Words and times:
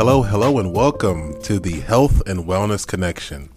Hello, 0.00 0.22
hello, 0.22 0.58
and 0.58 0.72
welcome 0.72 1.38
to 1.42 1.58
the 1.58 1.80
Health 1.80 2.26
and 2.26 2.46
Wellness 2.46 2.86
Connection. 2.86 3.50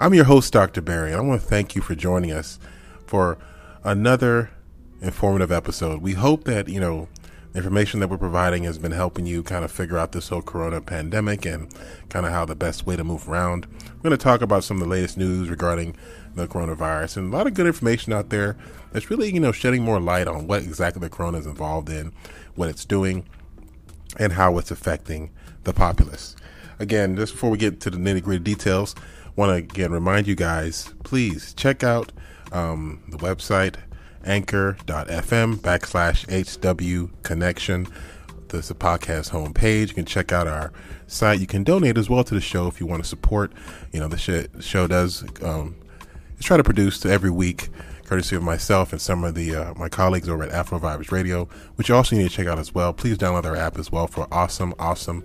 I'm 0.00 0.14
your 0.14 0.24
host, 0.24 0.52
Dr. 0.52 0.80
Barry, 0.80 1.12
and 1.12 1.20
I 1.20 1.24
want 1.24 1.40
to 1.40 1.46
thank 1.46 1.76
you 1.76 1.80
for 1.80 1.94
joining 1.94 2.32
us 2.32 2.58
for 3.06 3.38
another 3.84 4.50
informative 5.00 5.52
episode. 5.52 6.02
We 6.02 6.14
hope 6.14 6.42
that, 6.42 6.68
you 6.68 6.80
know, 6.80 7.06
the 7.52 7.58
information 7.58 8.00
that 8.00 8.08
we're 8.08 8.18
providing 8.18 8.64
has 8.64 8.78
been 8.78 8.90
helping 8.90 9.26
you 9.26 9.44
kind 9.44 9.64
of 9.64 9.70
figure 9.70 9.96
out 9.96 10.10
this 10.10 10.28
whole 10.28 10.42
corona 10.42 10.80
pandemic 10.80 11.46
and 11.46 11.72
kind 12.08 12.26
of 12.26 12.32
how 12.32 12.44
the 12.44 12.56
best 12.56 12.84
way 12.84 12.96
to 12.96 13.04
move 13.04 13.28
around. 13.28 13.68
We're 13.94 14.10
going 14.10 14.10
to 14.10 14.16
talk 14.16 14.42
about 14.42 14.64
some 14.64 14.78
of 14.78 14.82
the 14.82 14.88
latest 14.88 15.16
news 15.16 15.48
regarding 15.48 15.94
the 16.34 16.48
coronavirus 16.48 17.18
and 17.18 17.32
a 17.32 17.36
lot 17.36 17.46
of 17.46 17.54
good 17.54 17.68
information 17.68 18.12
out 18.12 18.30
there 18.30 18.56
that's 18.90 19.08
really, 19.08 19.32
you 19.32 19.38
know, 19.38 19.52
shedding 19.52 19.84
more 19.84 20.00
light 20.00 20.26
on 20.26 20.48
what 20.48 20.64
exactly 20.64 20.98
the 20.98 21.08
corona 21.08 21.38
is 21.38 21.46
involved 21.46 21.88
in, 21.88 22.12
what 22.56 22.68
it's 22.68 22.84
doing, 22.84 23.24
and 24.18 24.32
how 24.32 24.58
it's 24.58 24.70
affecting 24.70 25.30
the 25.64 25.72
populace. 25.72 26.36
Again, 26.78 27.16
just 27.16 27.32
before 27.32 27.50
we 27.50 27.58
get 27.58 27.80
to 27.80 27.90
the 27.90 27.96
nitty 27.96 28.22
gritty 28.22 28.44
details, 28.44 28.94
want 29.34 29.50
to 29.50 29.56
again 29.56 29.92
remind 29.92 30.26
you 30.26 30.34
guys, 30.34 30.92
please 31.04 31.54
check 31.54 31.82
out 31.82 32.12
um, 32.52 33.02
the 33.08 33.16
website 33.18 33.76
anchor.fm 34.24 35.56
backslash 35.56 36.26
HW 36.28 37.10
connection. 37.22 37.86
This 38.48 38.62
is 38.62 38.68
the 38.68 38.74
podcast 38.74 39.30
homepage. 39.30 39.88
You 39.88 39.94
can 39.94 40.04
check 40.04 40.32
out 40.32 40.46
our 40.46 40.72
site. 41.06 41.40
You 41.40 41.46
can 41.46 41.64
donate 41.64 41.96
as 41.96 42.10
well 42.10 42.24
to 42.24 42.34
the 42.34 42.40
show 42.40 42.66
if 42.66 42.80
you 42.80 42.86
want 42.86 43.02
to 43.02 43.08
support. 43.08 43.52
You 43.92 44.00
know, 44.00 44.08
the 44.08 44.48
show 44.60 44.86
does 44.86 45.24
um, 45.42 45.76
try 46.40 46.56
to 46.56 46.64
produce 46.64 47.04
every 47.04 47.30
week, 47.30 47.68
courtesy 48.06 48.36
of 48.36 48.42
myself 48.42 48.92
and 48.92 49.00
some 49.00 49.24
of 49.24 49.34
the 49.34 49.54
uh, 49.54 49.74
my 49.74 49.88
colleagues 49.88 50.28
over 50.28 50.44
at 50.44 50.52
Afro 50.52 50.78
Vibes 50.78 51.10
Radio, 51.10 51.46
which 51.74 51.88
you 51.88 51.94
also 51.94 52.16
need 52.16 52.28
to 52.28 52.34
check 52.34 52.46
out 52.46 52.58
as 52.58 52.74
well. 52.74 52.92
Please 52.92 53.18
download 53.18 53.44
our 53.44 53.56
app 53.56 53.78
as 53.78 53.90
well 53.90 54.06
for 54.06 54.28
awesome, 54.30 54.74
awesome 54.78 55.24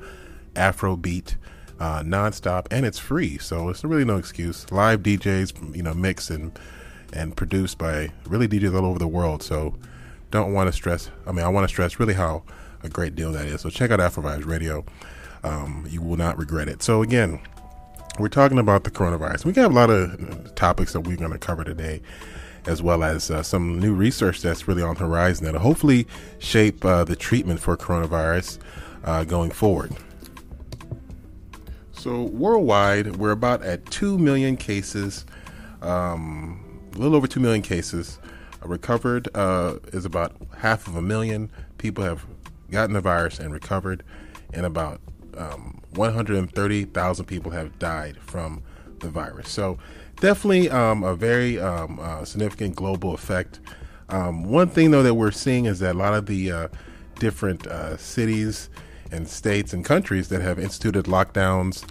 Afrobeat 0.56 1.36
uh, 1.80 2.02
nonstop, 2.04 2.68
and 2.72 2.86
it's 2.86 3.00
free, 3.00 3.38
so 3.38 3.70
it's 3.70 3.84
really 3.84 4.06
no 4.06 4.18
excuse. 4.18 4.72
Live 4.72 5.02
DJs, 5.02 5.76
you 5.76 5.84
know, 5.84 5.94
mix 5.94 6.30
and 6.30 6.58
and 7.14 7.36
produced 7.36 7.78
by 7.78 8.10
really 8.28 8.48
DJs 8.48 8.76
all 8.76 8.86
over 8.86 9.00
the 9.00 9.08
world. 9.08 9.44
So 9.44 9.76
don't 10.32 10.54
want 10.54 10.68
to 10.68 10.74
stress. 10.74 11.10
I 11.28 11.32
mean, 11.32 11.46
I 11.46 11.50
want 11.50 11.68
to 11.68 11.74
stress 11.74 12.00
really 12.00 12.14
how 12.14 12.44
a 12.84 12.90
great 12.90 13.16
deal 13.16 13.32
that 13.34 13.46
is. 13.46 13.62
So 13.62 13.70
check 13.70 13.92
out 13.92 14.00
Afro 14.00 14.24
Vibes 14.24 14.46
Radio. 14.46 14.86
Um, 15.44 15.86
you 15.90 16.02
will 16.02 16.18
not 16.18 16.38
regret 16.38 16.68
it. 16.68 16.84
So 16.84 17.02
again, 17.02 17.40
we're 18.20 18.30
talking 18.30 18.60
about 18.60 18.84
the 18.84 18.92
coronavirus. 18.92 19.46
We 19.46 19.52
got 19.52 19.72
a 19.72 19.74
lot 19.74 19.90
of 19.90 20.54
topics 20.56 20.94
that 20.94 21.02
we're 21.02 21.18
going 21.18 21.32
to 21.32 21.40
cover 21.40 21.64
today, 21.64 22.02
as 22.66 22.82
well 22.82 23.04
as 23.04 23.32
uh, 23.32 23.42
some 23.42 23.80
new 23.80 23.94
research 23.94 24.42
that's 24.42 24.68
really 24.68 24.84
on 24.84 24.96
the 24.96 25.02
horizon 25.02 25.46
that 25.46 25.54
will 25.54 25.62
hopefully 25.62 26.08
shape 26.40 26.84
uh, 26.86 27.04
the 27.04 27.16
treatment 27.16 27.60
for 27.60 27.76
coronavirus 27.76 28.60
uh, 29.04 29.24
going 29.24 29.52
forward. 29.52 29.92
So 31.92 32.24
worldwide, 32.24 33.18
we're 33.18 33.32
about 33.32 33.64
at 33.64 33.86
two 33.88 34.18
million 34.18 34.58
cases, 34.58 35.26
um, 35.82 36.82
a 36.96 36.98
little 36.98 37.16
over 37.16 37.28
two 37.28 37.40
million 37.40 37.62
cases. 37.62 38.20
Uh, 38.64 38.68
recovered 38.68 39.28
uh, 39.36 39.76
is 39.94 40.06
about 40.06 40.36
half 40.58 40.88
of 40.88 40.96
a 40.96 41.02
million 41.02 41.52
people 41.78 42.04
have 42.04 42.26
gotten 42.70 42.94
the 42.94 43.02
virus 43.02 43.40
and 43.40 43.54
recovered, 43.54 44.04
and 44.54 44.66
about 44.66 45.02
um, 45.38 45.82
130,000 45.96 47.26
people 47.26 47.52
have 47.52 47.78
died 47.80 48.18
from 48.18 48.64
the 49.00 49.10
virus. 49.10 49.50
So 49.50 49.78
definitely 50.22 50.70
um, 50.70 51.04
a 51.04 51.16
very 51.16 51.60
um, 51.60 52.00
uh, 52.00 52.24
significant 52.24 52.76
global 52.76 53.14
effect. 53.14 53.60
Um, 54.08 54.44
one 54.44 54.70
thing 54.70 54.92
though 54.92 55.04
that 55.04 55.16
we're 55.16 55.32
seeing 55.32 55.66
is 55.66 55.80
that 55.80 55.96
a 55.96 55.98
lot 55.98 56.14
of 56.14 56.28
the 56.28 56.52
uh, 56.52 56.68
different 57.20 57.68
uh, 57.68 57.98
cities 57.98 58.70
and 59.12 59.28
states 59.28 59.74
and 59.74 59.84
countries 59.84 60.30
that 60.30 60.42
have 60.42 60.58
instituted 60.58 61.06
lockdowns 61.06 61.84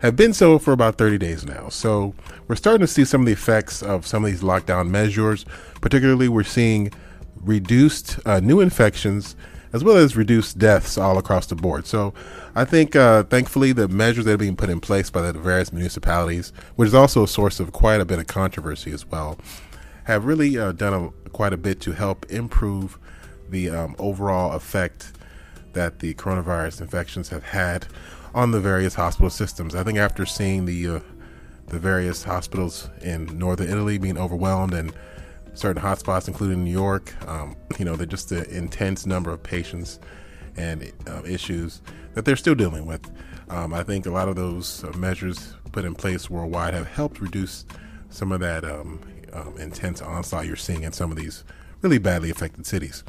have 0.00 0.14
been 0.14 0.32
so 0.32 0.58
for 0.58 0.72
about 0.72 0.96
30 0.96 1.18
days 1.18 1.44
now. 1.44 1.68
So 1.70 2.14
we're 2.46 2.56
starting 2.56 2.80
to 2.80 2.86
see 2.86 3.04
some 3.04 3.22
of 3.22 3.26
the 3.26 3.32
effects 3.32 3.82
of 3.82 4.06
some 4.06 4.24
of 4.24 4.30
these 4.30 4.42
lockdown 4.42 4.90
measures. 4.90 5.44
Particularly, 5.80 6.28
we're 6.28 6.44
seeing 6.44 6.92
reduced 7.40 8.18
uh, 8.26 8.38
new 8.40 8.60
infections 8.60 9.34
as 9.72 9.84
well 9.84 9.96
as 9.96 10.16
reduced 10.16 10.58
deaths 10.58 10.96
all 10.96 11.18
across 11.18 11.46
the 11.46 11.54
board. 11.54 11.86
So 11.86 12.14
I 12.54 12.64
think, 12.64 12.96
uh, 12.96 13.24
thankfully, 13.24 13.72
the 13.72 13.88
measures 13.88 14.24
that 14.24 14.32
are 14.32 14.38
being 14.38 14.56
put 14.56 14.70
in 14.70 14.80
place 14.80 15.10
by 15.10 15.22
the 15.22 15.38
various 15.38 15.72
municipalities, 15.72 16.52
which 16.76 16.88
is 16.88 16.94
also 16.94 17.24
a 17.24 17.28
source 17.28 17.60
of 17.60 17.72
quite 17.72 18.00
a 18.00 18.04
bit 18.04 18.18
of 18.18 18.26
controversy 18.26 18.92
as 18.92 19.06
well, 19.06 19.38
have 20.04 20.24
really 20.24 20.58
uh, 20.58 20.72
done 20.72 20.94
a, 20.94 21.28
quite 21.30 21.52
a 21.52 21.58
bit 21.58 21.80
to 21.82 21.92
help 21.92 22.24
improve 22.30 22.98
the 23.48 23.70
um, 23.70 23.94
overall 23.98 24.52
effect 24.52 25.12
that 25.74 25.98
the 26.00 26.14
coronavirus 26.14 26.80
infections 26.80 27.28
have 27.28 27.44
had 27.44 27.86
on 28.34 28.50
the 28.50 28.60
various 28.60 28.94
hospital 28.94 29.30
systems. 29.30 29.74
I 29.74 29.82
think 29.84 29.98
after 29.98 30.24
seeing 30.26 30.64
the 30.64 30.88
uh, 30.88 31.00
the 31.68 31.78
various 31.78 32.24
hospitals 32.24 32.88
in 33.02 33.26
northern 33.38 33.68
Italy 33.68 33.98
being 33.98 34.16
overwhelmed 34.16 34.72
and 34.72 34.92
certain 35.54 35.82
hotspots, 35.82 36.28
including 36.28 36.64
New 36.64 36.70
York, 36.70 37.14
um, 37.28 37.56
you 37.78 37.84
know, 37.84 37.96
they're 37.96 38.06
just 38.06 38.28
the 38.28 38.48
intense 38.50 39.06
number 39.06 39.30
of 39.30 39.42
patients 39.42 39.98
and 40.56 40.92
uh, 41.06 41.22
issues 41.24 41.80
that 42.14 42.24
they're 42.24 42.36
still 42.36 42.54
dealing 42.54 42.86
with. 42.86 43.10
Um, 43.48 43.72
I 43.72 43.82
think 43.82 44.06
a 44.06 44.10
lot 44.10 44.28
of 44.28 44.36
those 44.36 44.84
uh, 44.84 44.92
measures 44.96 45.54
put 45.72 45.84
in 45.84 45.94
place 45.94 46.28
worldwide 46.28 46.74
have 46.74 46.86
helped 46.86 47.20
reduce 47.20 47.64
some 48.10 48.32
of 48.32 48.40
that 48.40 48.64
um, 48.64 49.00
um 49.34 49.54
intense 49.58 50.00
onslaught 50.00 50.46
you're 50.46 50.56
seeing 50.56 50.82
in 50.82 50.92
some 50.92 51.10
of 51.10 51.18
these 51.18 51.44
really 51.82 51.98
badly 51.98 52.30
affected 52.30 52.66
cities. 52.66 53.04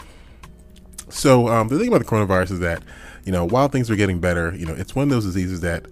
So 1.09 1.47
um, 1.47 1.69
the 1.69 1.79
thing 1.79 1.87
about 1.87 1.99
the 1.99 2.05
coronavirus 2.05 2.51
is 2.51 2.59
that 2.59 2.83
you 3.25 3.31
know 3.31 3.45
while 3.45 3.67
things 3.67 3.89
are 3.89 3.95
getting 3.95 4.19
better, 4.19 4.53
you 4.55 4.65
know 4.65 4.73
it's 4.73 4.95
one 4.95 5.03
of 5.03 5.09
those 5.09 5.25
diseases 5.25 5.61
that 5.61 5.85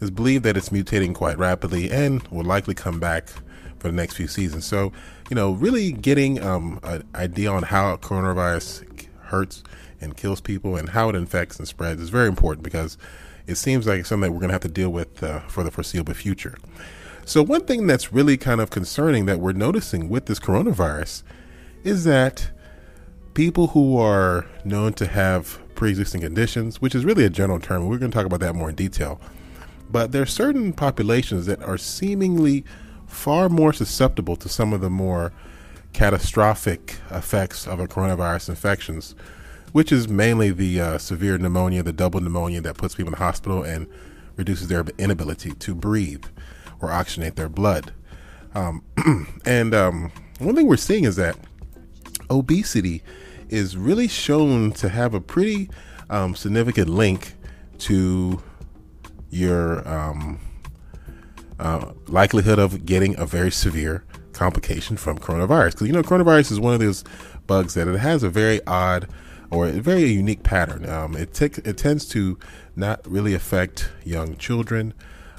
is 0.00 0.10
believed 0.10 0.44
that 0.44 0.56
it's 0.56 0.70
mutating 0.70 1.14
quite 1.14 1.38
rapidly 1.38 1.90
and 1.90 2.26
will 2.28 2.44
likely 2.44 2.74
come 2.74 3.00
back 3.00 3.28
for 3.80 3.88
the 3.88 3.94
next 3.94 4.14
few 4.14 4.28
seasons. 4.28 4.64
So 4.64 4.92
you 5.28 5.34
know 5.34 5.52
really 5.52 5.92
getting 5.92 6.42
um, 6.42 6.80
an 6.82 7.04
idea 7.14 7.50
on 7.50 7.64
how 7.64 7.96
coronavirus 7.96 9.06
hurts 9.24 9.62
and 10.00 10.16
kills 10.16 10.40
people 10.40 10.76
and 10.76 10.90
how 10.90 11.08
it 11.08 11.14
infects 11.14 11.58
and 11.58 11.68
spreads 11.68 12.00
is 12.00 12.08
very 12.08 12.28
important 12.28 12.62
because 12.62 12.96
it 13.46 13.56
seems 13.56 13.86
like 13.86 14.06
something 14.06 14.30
that 14.30 14.32
we're 14.32 14.40
going 14.40 14.48
to 14.48 14.54
have 14.54 14.62
to 14.62 14.68
deal 14.68 14.90
with 14.90 15.22
uh, 15.22 15.40
for 15.40 15.62
the 15.62 15.70
foreseeable 15.70 16.14
future. 16.14 16.56
So 17.24 17.42
one 17.42 17.64
thing 17.64 17.86
that's 17.86 18.12
really 18.12 18.36
kind 18.36 18.60
of 18.60 18.70
concerning 18.70 19.26
that 19.26 19.40
we're 19.40 19.52
noticing 19.52 20.08
with 20.08 20.26
this 20.26 20.38
coronavirus 20.38 21.22
is 21.84 22.04
that 22.04 22.50
people 23.34 23.68
who 23.68 23.98
are 23.98 24.46
known 24.64 24.92
to 24.94 25.06
have 25.06 25.58
pre-existing 25.74 26.20
conditions, 26.22 26.80
which 26.80 26.94
is 26.94 27.04
really 27.04 27.24
a 27.24 27.30
general 27.30 27.60
term, 27.60 27.88
we're 27.88 27.98
going 27.98 28.10
to 28.10 28.16
talk 28.16 28.26
about 28.26 28.40
that 28.40 28.54
more 28.54 28.70
in 28.70 28.74
detail. 28.74 29.20
But 29.90 30.12
there 30.12 30.22
are 30.22 30.26
certain 30.26 30.72
populations 30.72 31.46
that 31.46 31.62
are 31.62 31.78
seemingly 31.78 32.64
far 33.10 33.48
more 33.48 33.72
susceptible 33.72 34.36
to 34.36 34.48
some 34.48 34.72
of 34.72 34.80
the 34.80 34.90
more 34.90 35.32
catastrophic 35.92 36.96
effects 37.10 37.66
of 37.66 37.80
a 37.80 37.88
coronavirus 37.88 38.50
infections, 38.50 39.14
which 39.72 39.92
is 39.92 40.08
mainly 40.08 40.50
the 40.50 40.80
uh, 40.80 40.98
severe 40.98 41.36
pneumonia, 41.36 41.82
the 41.82 41.92
double 41.92 42.20
pneumonia 42.20 42.60
that 42.60 42.76
puts 42.76 42.94
people 42.94 43.08
in 43.08 43.18
the 43.18 43.24
hospital 43.24 43.62
and 43.62 43.86
reduces 44.36 44.68
their 44.68 44.84
inability 44.98 45.52
to 45.52 45.74
breathe 45.74 46.24
or 46.80 46.88
oxygenate 46.88 47.34
their 47.34 47.48
blood. 47.48 47.92
Um, 48.54 48.82
and 49.44 49.74
um, 49.74 50.12
one 50.38 50.54
thing 50.54 50.66
we're 50.66 50.76
seeing 50.76 51.04
is 51.04 51.16
that 51.16 51.36
obesity 52.30 53.02
is 53.48 53.76
really 53.76 54.08
shown 54.08 54.72
to 54.72 54.88
have 54.88 55.12
a 55.12 55.20
pretty 55.20 55.68
um, 56.08 56.34
significant 56.34 56.88
link 56.88 57.34
to 57.78 58.42
your 59.30 59.86
um, 59.88 60.40
uh, 61.60 61.92
likelihood 62.08 62.58
of 62.58 62.84
getting 62.86 63.14
a 63.18 63.26
very 63.26 63.52
severe 63.52 64.02
complication 64.32 64.96
from 64.96 65.18
coronavirus. 65.18 65.72
Because 65.72 65.86
you 65.86 65.92
know, 65.92 66.02
coronavirus 66.02 66.52
is 66.52 66.60
one 66.60 66.74
of 66.74 66.80
those 66.80 67.04
bugs 67.46 67.74
that 67.74 67.86
it 67.86 67.98
has 67.98 68.22
a 68.24 68.30
very 68.30 68.60
odd 68.66 69.06
or 69.50 69.68
a 69.68 69.72
very 69.72 70.06
unique 70.06 70.42
pattern. 70.42 70.88
Um, 70.88 71.16
it, 71.16 71.34
t- 71.34 71.62
it 71.64 71.76
tends 71.76 72.06
to 72.08 72.38
not 72.76 72.98
really 73.06 73.34
affect 73.34 73.90
young 74.04 74.36
children. 74.36 74.94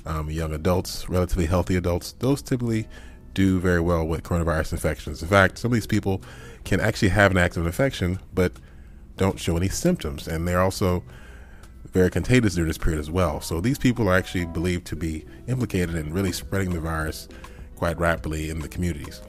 um, 0.06 0.30
young 0.30 0.54
adults, 0.54 1.08
relatively 1.10 1.46
healthy 1.46 1.76
adults, 1.76 2.14
those 2.20 2.42
typically 2.42 2.88
do 3.34 3.60
very 3.60 3.80
well 3.80 4.06
with 4.06 4.24
coronavirus 4.24 4.74
infections. 4.74 5.22
In 5.22 5.30
fact, 5.30 5.58
some 5.58 5.72
of 5.72 5.76
these 5.76 5.88
people 5.88 6.22
can 6.64 6.80
actually 6.80 7.10
have 7.10 7.32
an 7.32 7.38
active 7.38 7.66
infection, 7.66 8.20
but 8.34 8.54
don't 9.18 9.40
show 9.40 9.56
any 9.58 9.70
symptoms, 9.70 10.28
and 10.28 10.48
they're 10.48 10.62
also 10.62 11.04
very 11.88 12.10
contagious 12.10 12.56
during 12.56 12.68
this 12.68 12.78
period 12.78 13.00
as 13.00 13.12
well. 13.12 13.42
So 13.42 13.60
these 13.60 13.78
people 13.78 14.08
are 14.10 14.14
actually 14.14 14.46
believed 14.46 14.86
to 14.88 14.96
be 14.96 15.26
implicated 15.48 15.96
in 15.96 16.14
really 16.14 16.32
spreading 16.32 16.74
the 16.74 16.80
virus 16.80 17.28
quite 17.76 17.98
rapidly 17.98 18.50
in 18.50 18.60
the 18.60 18.70
communities. 18.70 19.22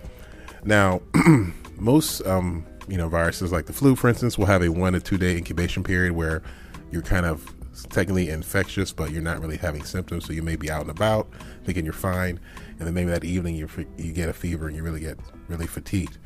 Now, 0.64 1.00
most 1.78 2.24
um, 2.26 2.64
you 2.88 2.96
know 2.96 3.08
viruses 3.08 3.52
like 3.52 3.66
the 3.66 3.72
flu, 3.72 3.96
for 3.96 4.08
instance, 4.08 4.38
will 4.38 4.46
have 4.46 4.62
a 4.62 4.68
one 4.68 4.92
to 4.92 5.00
two 5.00 5.18
day 5.18 5.36
incubation 5.36 5.82
period 5.82 6.12
where 6.12 6.42
you're 6.90 7.02
kind 7.02 7.26
of 7.26 7.52
technically 7.90 8.28
infectious, 8.28 8.92
but 8.92 9.10
you're 9.10 9.22
not 9.22 9.40
really 9.40 9.56
having 9.56 9.82
symptoms. 9.84 10.26
So 10.26 10.32
you 10.32 10.42
may 10.42 10.56
be 10.56 10.70
out 10.70 10.82
and 10.82 10.90
about, 10.90 11.28
thinking 11.64 11.84
you're 11.84 11.94
fine, 11.94 12.38
and 12.78 12.86
then 12.86 12.94
maybe 12.94 13.10
that 13.10 13.24
evening 13.24 13.56
you 13.56 13.68
you 13.96 14.12
get 14.12 14.28
a 14.28 14.32
fever 14.32 14.68
and 14.68 14.76
you 14.76 14.82
really 14.82 15.00
get 15.00 15.18
really 15.48 15.66
fatigued. 15.66 16.18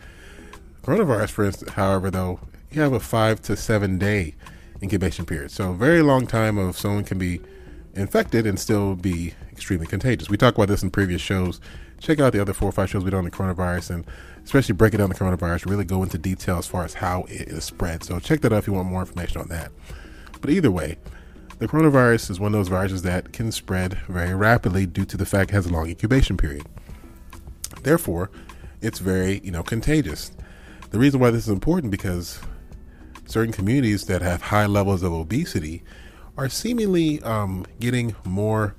Coronavirus, 0.83 1.31
for 1.31 1.45
instance, 1.45 1.73
however, 1.73 2.11
though, 2.11 2.41
you 2.71 2.81
have 2.81 2.93
a 2.93 3.01
five 3.01 3.41
to 3.43 3.57
seven 3.57 3.99
day 3.99 4.35
incubation 4.83 5.25
period. 5.25 5.51
So, 5.51 5.71
a 5.71 5.75
very 5.75 6.03
long 6.03 6.27
time 6.27 6.59
of 6.59 6.79
someone 6.79 7.05
can 7.05 7.19
be 7.19 7.41
infected 7.95 8.47
and 8.47 8.59
still 8.59 8.95
be 8.95 9.35
extremely 9.53 9.87
contagious. 9.87 10.29
We 10.29 10.37
talked 10.37 10.57
about 10.57 10.69
this 10.69 10.83
in 10.83 10.91
previous 10.91 11.21
shows. 11.21 11.61
Check 11.99 12.21
out 12.21 12.33
the 12.33 12.41
other 12.41 12.53
four 12.53 12.69
or 12.69 12.73
five 12.73 12.91
shows 12.91 13.05
we 13.05 13.11
did 13.11 13.17
on 13.17 13.25
the 13.25 13.31
coronavirus 13.31 13.91
and 13.91 14.07
especially 14.45 14.75
breaking 14.75 14.99
down 14.99 15.09
the 15.09 15.15
coronavirus, 15.15 15.69
really 15.69 15.85
go 15.85 16.03
into 16.03 16.19
detail 16.19 16.59
as 16.59 16.67
far 16.67 16.85
as 16.85 16.95
how 16.95 17.23
it 17.23 17.49
is 17.49 17.65
spread. 17.65 18.05
So, 18.05 18.19
check 18.19 18.41
that 18.43 18.53
out 18.53 18.59
if 18.59 18.67
you 18.67 18.75
want 18.75 18.89
more 18.89 19.01
information 19.01 19.41
on 19.41 19.49
that. 19.49 19.73
But 20.41 20.51
either 20.51 20.71
way, 20.71 20.99
the 21.59 21.67
coronavirus 21.67 22.31
is 22.31 22.39
one 22.39 22.55
of 22.55 22.59
those 22.59 22.69
viruses 22.69 23.03
that 23.03 23.33
can 23.33 23.51
spread 23.51 23.95
very 24.09 24.35
rapidly 24.35 24.85
due 24.85 25.07
to 25.07 25.17
the 25.17 25.25
fact 25.25 25.51
it 25.51 25.55
has 25.55 25.67
a 25.67 25.73
long 25.73 25.89
incubation 25.89 26.37
period. 26.37 26.67
Therefore, 27.83 28.31
it's 28.83 28.99
very, 28.99 29.41
you 29.43 29.51
know, 29.51 29.63
contagious. 29.63 30.33
The 30.91 30.99
reason 30.99 31.19
why 31.19 31.31
this 31.31 31.45
is 31.45 31.49
important 31.49 31.91
because 31.91 32.41
certain 33.27 33.53
communities 33.53 34.07
that 34.07 34.23
have 34.23 34.43
high 34.43 34.67
levels 34.67 35.03
of 35.03 35.13
obesity 35.13 35.83
are 36.37 36.49
seemingly 36.49 37.23
um, 37.23 37.67
getting 37.81 38.15
more 38.25 38.75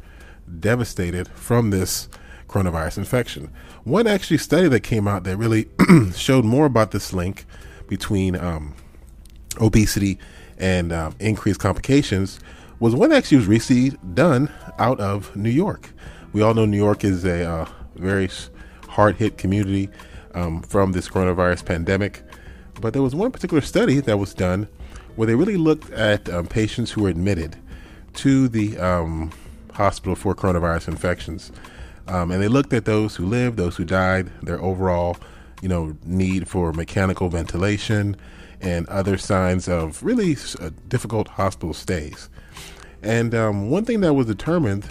devastated 0.59 1.27
from 1.29 1.69
this 1.69 2.07
coronavirus 2.47 2.99
infection. 2.99 3.51
One 3.83 4.07
actually 4.07 4.37
study 4.37 4.67
that 4.69 4.81
came 4.81 5.07
out 5.07 5.23
that 5.25 5.37
really 5.37 5.67
showed 6.15 6.45
more 6.45 6.65
about 6.65 6.91
this 6.91 7.13
link 7.13 7.45
between 7.87 8.35
um, 8.35 8.75
obesity 9.59 10.19
and 10.57 10.91
um, 10.91 11.15
increased 11.19 11.59
complications 11.59 12.39
was 12.79 12.95
one 12.95 13.11
actually 13.11 13.37
was 13.37 13.47
recently 13.47 13.97
done 14.13 14.51
out 14.77 14.99
of 14.99 15.35
New 15.35 15.49
York. 15.49 15.91
We 16.33 16.41
all 16.41 16.53
know 16.53 16.65
New 16.65 16.77
York 16.77 17.03
is 17.03 17.25
a 17.25 17.49
uh, 17.49 17.65
very 17.95 18.29
hard 18.87 19.15
hit 19.15 19.37
community 19.37 19.89
um, 20.33 20.61
from 20.61 20.91
this 20.91 21.07
coronavirus 21.07 21.65
pandemic. 21.65 22.23
But 22.79 22.93
there 22.93 23.01
was 23.01 23.15
one 23.15 23.31
particular 23.31 23.61
study 23.61 23.99
that 24.01 24.17
was 24.17 24.33
done 24.33 24.67
where 25.15 25.25
they 25.25 25.35
really 25.35 25.57
looked 25.57 25.89
at 25.91 26.29
um, 26.29 26.45
patients 26.47 26.91
who 26.91 27.03
were 27.03 27.09
admitted 27.09 27.55
to 28.15 28.47
the 28.47 28.77
um, 28.77 29.31
hospital 29.73 30.15
for 30.15 30.35
coronavirus 30.35 30.89
infections. 30.89 31.51
Um, 32.07 32.31
and 32.31 32.41
they 32.41 32.47
looked 32.47 32.73
at 32.73 32.85
those 32.85 33.15
who 33.15 33.25
lived, 33.25 33.57
those 33.57 33.75
who 33.75 33.85
died, 33.85 34.31
their 34.41 34.61
overall, 34.61 35.17
you 35.61 35.67
know, 35.67 35.97
need 36.05 36.47
for 36.47 36.71
mechanical 36.71 37.29
ventilation 37.29 38.15
and 38.61 38.87
other 38.87 39.17
signs 39.17 39.67
of 39.67 40.01
really 40.03 40.37
uh, 40.59 40.69
difficult 40.87 41.27
hospital 41.29 41.73
stays. 41.73 42.29
And 43.03 43.35
um, 43.35 43.69
one 43.69 43.85
thing 43.85 44.01
that 44.01 44.13
was 44.13 44.27
determined, 44.27 44.87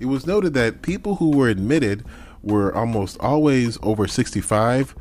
it 0.00 0.06
was 0.06 0.26
noted 0.26 0.54
that 0.54 0.82
people 0.82 1.16
who 1.16 1.36
were 1.36 1.48
admitted 1.48 2.04
were 2.42 2.74
almost 2.74 3.18
always 3.20 3.78
over 3.82 4.06
65 4.06 4.94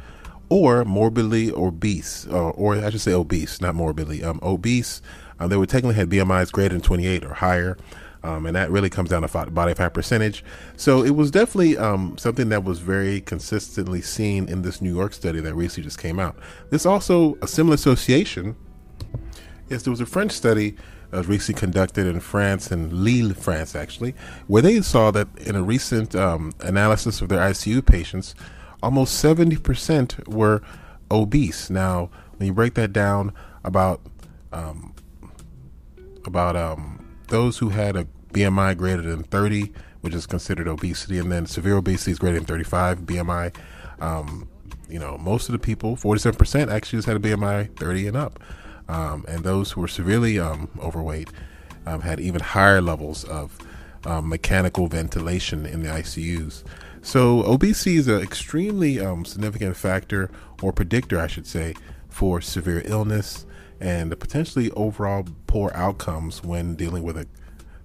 or 0.50 0.86
morbidly 0.86 1.51
obese, 1.51 2.28
uh, 2.28 2.50
or 2.50 2.75
I 2.75 2.90
should 2.90 3.01
say 3.01 3.13
obese, 3.13 3.62
not 3.62 3.75
morbidly, 3.75 4.24
um, 4.24 4.40
obese. 4.44 5.01
Uh, 5.40 5.48
they 5.48 5.57
would 5.57 5.69
technically 5.69 5.95
had 5.95 6.10
BMIs 6.10 6.51
greater 6.51 6.75
than 6.75 6.81
28 6.81 7.25
or 7.25 7.34
higher. 7.34 7.78
Um, 8.24 8.45
and 8.45 8.56
that 8.56 8.72
really 8.72 8.90
comes 8.90 9.10
down 9.10 9.28
to 9.28 9.51
body 9.51 9.74
fat 9.74 9.94
percentage. 9.94 10.45
So 10.78 11.04
it 11.04 11.12
was 11.12 11.30
definitely 11.30 11.78
um, 11.78 12.18
something 12.18 12.48
that 12.50 12.63
was 12.63 12.80
very 12.80 13.19
consistently 13.19 14.01
seen 14.01 14.48
in 14.48 14.62
this 14.62 14.81
New 14.81 14.95
York 14.95 15.13
study 15.13 15.42
that 15.42 15.54
recently 15.54 15.84
just 15.84 16.00
came 16.00 16.19
out. 16.19 16.38
There's 16.69 16.86
also 16.86 17.38
a 17.42 17.48
similar 17.48 17.75
association. 17.75 18.56
Yes, 19.69 19.84
there 19.84 19.92
was 19.92 20.00
a 20.00 20.06
French 20.06 20.31
study 20.31 20.78
was 21.18 21.28
recently 21.28 21.60
conducted 21.60 22.07
in 22.07 22.19
France, 22.19 22.72
in 22.72 23.04
Lille, 23.04 23.34
France, 23.34 23.75
actually, 23.75 24.16
where 24.48 24.62
they 24.62 24.81
saw 24.81 25.12
that 25.12 25.28
in 25.38 25.56
a 25.56 25.63
recent 25.63 26.16
um, 26.16 26.54
analysis 26.62 27.22
of 27.22 27.30
their 27.30 27.40
ICU 27.40 27.86
patients, 27.86 28.36
almost 28.83 29.24
70% 29.24 30.27
were 30.27 30.62
obese. 31.09 31.69
Now, 31.69 32.12
when 32.38 32.47
you 32.47 32.53
break 32.53 32.75
that 32.75 32.94
down, 32.94 33.33
about 33.63 34.01
um, 34.51 34.94
about 36.25 36.56
um, 36.56 37.06
those 37.30 37.57
who 37.57 37.69
had 37.69 37.95
a 37.95 38.07
BMI 38.33 38.77
greater 38.77 39.01
than 39.01 39.24
30, 39.24 39.71
which 40.01 40.13
is 40.13 40.25
considered 40.25 40.68
obesity, 40.68 41.18
and 41.18 41.31
then 41.31 41.45
severe 41.45 41.77
obesity 41.77 42.12
is 42.12 42.19
greater 42.19 42.38
than 42.38 42.45
35 42.45 43.00
BMI. 43.01 43.56
Um, 44.00 44.47
you 44.89 45.00
know, 45.00 45.18
most 45.18 45.50
of 45.50 45.53
the 45.53 45.59
people, 45.59 45.95
47% 45.95 46.71
actually 46.71 46.97
just 46.97 47.07
had 47.07 47.18
a 47.18 47.19
BMI 47.19 47.75
30 47.77 48.07
and 48.07 48.18
up. 48.18 48.39
Um, 48.88 49.25
and 49.27 49.44
those 49.44 49.71
who 49.71 49.81
were 49.81 49.88
severely 49.88 50.38
um, 50.38 50.69
overweight 50.80 51.30
um, 51.85 52.01
had 52.01 52.19
even 52.19 52.41
higher 52.41 52.81
levels 52.81 53.24
of 53.24 53.57
mechanical 54.06 54.88
ventilation 54.88 55.65
in 55.65 55.81
the 55.83 55.89
ICUs. 55.89 56.63
So, 57.04 57.44
obesity 57.44 57.98
is 57.98 58.08
an 58.08 58.22
extremely 58.22 58.98
um, 58.98 59.26
significant 59.26 59.76
factor 59.76 60.32
or 60.62 60.72
predictor, 60.72 61.20
I 61.20 61.28
should 61.28 61.46
say, 61.46 61.76
for 62.08 62.40
severe 62.40 62.82
illness 62.86 63.46
and 63.82 64.18
potentially 64.18 64.72
overall 64.72 65.26
poor 65.46 65.70
outcomes 65.76 66.46
when 66.46 66.76
dealing 66.76 67.04
with 67.04 67.18
a 67.18 67.28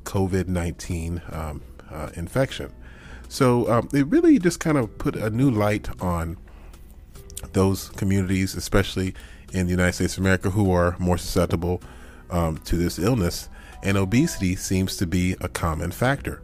COVID 0.05 0.47
19 0.47 1.21
um, 1.33 1.63
uh, 1.91 2.11
infection. 2.15 2.73
So, 3.29 3.89
it 3.93 4.07
really 4.07 4.39
just 4.39 4.61
kind 4.61 4.79
of 4.79 4.97
put 4.99 5.17
a 5.17 5.31
new 5.31 5.51
light 5.51 5.89
on 6.01 6.39
those 7.55 7.89
communities, 7.91 8.55
especially 8.55 9.15
in 9.53 9.67
the 9.67 9.73
United 9.73 9.95
States 9.95 10.17
of 10.17 10.21
America 10.21 10.51
who 10.51 10.71
are 10.71 10.95
more 11.01 11.19
susceptible 11.19 11.83
um, 12.31 12.59
to 12.59 12.77
this 12.77 13.01
illness, 13.01 13.49
and 13.83 13.97
obesity 13.97 14.55
seems 14.55 14.97
to 14.97 15.09
be 15.09 15.35
a 15.41 15.49
common 15.49 15.91
factor. 15.91 16.41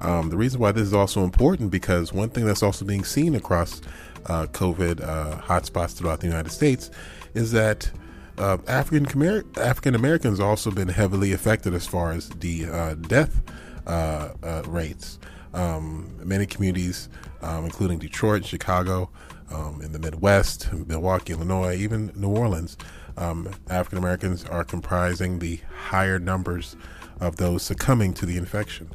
Um, 0.00 0.30
the 0.30 0.36
reason 0.36 0.60
why 0.60 0.72
this 0.72 0.82
is 0.82 0.94
also 0.94 1.24
important 1.24 1.70
because 1.70 2.12
one 2.12 2.30
thing 2.30 2.46
that's 2.46 2.62
also 2.62 2.84
being 2.84 3.04
seen 3.04 3.34
across 3.34 3.80
uh, 4.26 4.46
COVID 4.46 5.02
uh, 5.02 5.40
hotspots 5.42 5.94
throughout 5.94 6.20
the 6.20 6.26
United 6.26 6.50
States 6.50 6.90
is 7.34 7.52
that 7.52 7.90
uh, 8.38 8.56
African 8.66 9.44
African 9.58 9.94
Americans 9.94 10.40
also 10.40 10.70
been 10.70 10.88
heavily 10.88 11.32
affected 11.32 11.74
as 11.74 11.86
far 11.86 12.12
as 12.12 12.30
the 12.30 12.66
uh, 12.66 12.94
death 12.94 13.42
uh, 13.86 14.30
uh, 14.42 14.62
rates. 14.66 15.18
Um, 15.52 16.14
many 16.22 16.46
communities, 16.46 17.08
um, 17.42 17.64
including 17.64 17.98
Detroit, 17.98 18.44
Chicago, 18.44 19.10
um, 19.50 19.82
in 19.82 19.92
the 19.92 19.98
Midwest, 19.98 20.72
Milwaukee, 20.72 21.32
Illinois, 21.32 21.76
even 21.76 22.12
New 22.14 22.28
Orleans, 22.28 22.76
um, 23.16 23.50
African 23.68 23.98
Americans 23.98 24.44
are 24.44 24.64
comprising 24.64 25.40
the 25.40 25.60
higher 25.88 26.18
numbers 26.18 26.76
of 27.18 27.36
those 27.36 27.62
succumbing 27.62 28.14
to 28.14 28.26
the 28.26 28.36
infection. 28.36 28.90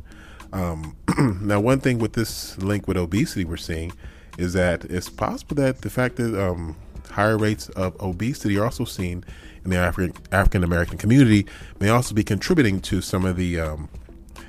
Um, 0.56 0.96
now, 1.42 1.60
one 1.60 1.82
thing 1.82 2.00
with 2.00 2.14
this 2.14 2.58
link 2.58 2.88
with 2.88 2.96
obesity 2.96 3.44
we're 3.44 3.58
seeing 3.58 3.92
is 4.38 4.54
that 4.54 4.86
it's 4.86 5.10
possible 5.10 5.56
that 5.56 5.82
the 5.82 5.90
fact 5.90 6.16
that 6.16 6.34
um, 6.42 6.78
higher 7.12 7.38
rates 7.38 7.68
of 7.70 8.02
obesity 8.02 8.58
are 8.58 8.64
also 8.64 8.86
seen 8.86 9.26
in 9.66 9.70
the 9.70 9.78
African 9.78 10.16
African 10.32 10.64
American 10.64 10.98
community 10.98 11.46
may 11.82 11.90
also 11.90 12.16
be 12.16 12.24
contributing 12.24 12.80
to 12.82 13.02
some 13.02 13.26
of 13.26 13.36
the 13.36 13.60
um, 13.60 13.90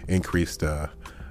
increased 0.06 0.62
uh, 0.62 0.86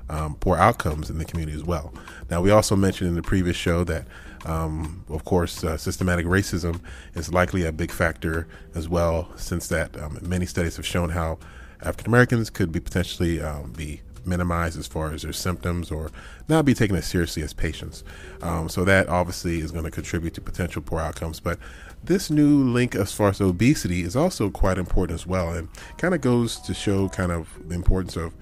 um, 0.10 0.36
poor 0.36 0.58
outcomes 0.58 1.10
in 1.10 1.20
the 1.20 1.26
community 1.26 1.58
as 1.58 1.64
well. 1.64 1.94
Now, 2.30 2.42
we 2.42 2.52
also 2.52 2.76
mentioned 2.76 3.08
in 3.08 3.16
the 3.16 3.24
previous 3.24 3.56
show 3.56 3.86
that 3.86 4.06
um, 4.46 5.06
of 5.10 5.24
course, 5.24 5.64
uh, 5.64 5.78
systematic 5.78 6.26
racism 6.26 6.82
is 7.16 7.34
likely 7.34 7.66
a 7.66 7.72
big 7.72 7.92
factor 7.92 8.46
as 8.76 8.90
well, 8.90 9.30
since 9.38 9.70
that 9.70 10.00
um, 10.00 10.20
many 10.22 10.46
studies 10.46 10.76
have 10.76 10.86
shown 10.86 11.10
how 11.10 11.40
African 11.82 12.08
Americans 12.08 12.50
could 12.50 12.72
be 12.72 12.80
potentially 12.80 13.42
um, 13.42 13.72
be 13.72 14.02
minimized 14.26 14.78
as 14.78 14.88
far 14.88 15.12
as 15.12 15.24
their 15.24 15.34
symptoms 15.34 15.92
or 15.92 16.12
not 16.48 16.66
be 16.66 16.74
taken 16.74 16.96
as 16.96 17.06
seriously 17.06 17.44
as 17.44 17.54
patients. 17.54 18.04
Um, 18.42 18.70
so 18.70 18.84
that 18.86 19.10
obviously 19.10 19.60
is 19.60 19.72
going 19.72 19.86
to 19.86 19.92
contribute 19.92 20.34
to 20.36 20.42
potential 20.42 20.82
poor 20.82 21.00
outcomes. 21.00 21.40
But 21.40 21.60
this 22.04 22.30
new 22.30 22.64
link 22.64 22.96
as 22.96 23.12
far 23.12 23.30
as 23.30 23.42
obesity 23.42 24.04
is 24.04 24.16
also 24.16 24.50
quite 24.50 24.78
important 24.78 25.20
as 25.20 25.26
well, 25.26 25.52
and 25.54 25.70
kind 25.98 26.14
of 26.14 26.22
goes 26.22 26.58
to 26.62 26.74
show 26.74 27.10
kind 27.10 27.32
of 27.32 27.50
the 27.68 27.76
importance 27.76 28.16
of 28.16 28.34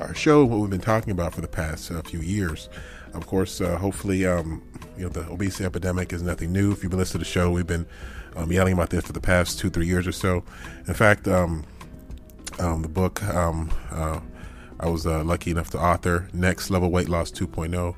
our 0.00 0.14
show, 0.14 0.44
what 0.44 0.60
we've 0.60 0.70
been 0.70 0.80
talking 0.80 1.12
about 1.12 1.34
for 1.34 1.40
the 1.40 1.48
past 1.48 1.90
uh, 1.90 2.02
few 2.02 2.20
years. 2.20 2.68
Of 3.12 3.26
course, 3.26 3.60
uh, 3.60 3.76
hopefully, 3.76 4.26
um, 4.26 4.62
you 4.96 5.04
know, 5.04 5.08
the 5.08 5.28
obesity 5.30 5.64
epidemic 5.64 6.12
is 6.12 6.22
nothing 6.22 6.52
new. 6.52 6.72
If 6.72 6.82
you've 6.82 6.90
been 6.90 6.98
listening 6.98 7.24
to 7.24 7.26
the 7.26 7.30
show, 7.30 7.50
we've 7.50 7.66
been 7.66 7.86
um, 8.36 8.50
yelling 8.50 8.72
about 8.72 8.90
this 8.90 9.04
for 9.04 9.12
the 9.12 9.20
past 9.20 9.58
two, 9.58 9.70
three 9.70 9.86
years 9.86 10.06
or 10.06 10.12
so. 10.12 10.44
In 10.86 10.94
fact, 10.94 11.28
um, 11.28 11.64
um 12.58 12.82
the 12.82 12.88
book 12.88 13.22
um, 13.24 13.70
uh, 13.90 14.20
I 14.80 14.88
was 14.88 15.06
uh, 15.06 15.22
lucky 15.22 15.50
enough 15.50 15.68
to 15.70 15.78
author 15.78 16.28
Next 16.32 16.70
Level 16.70 16.90
Weight 16.90 17.08
Loss 17.08 17.32
2.0. 17.32 17.94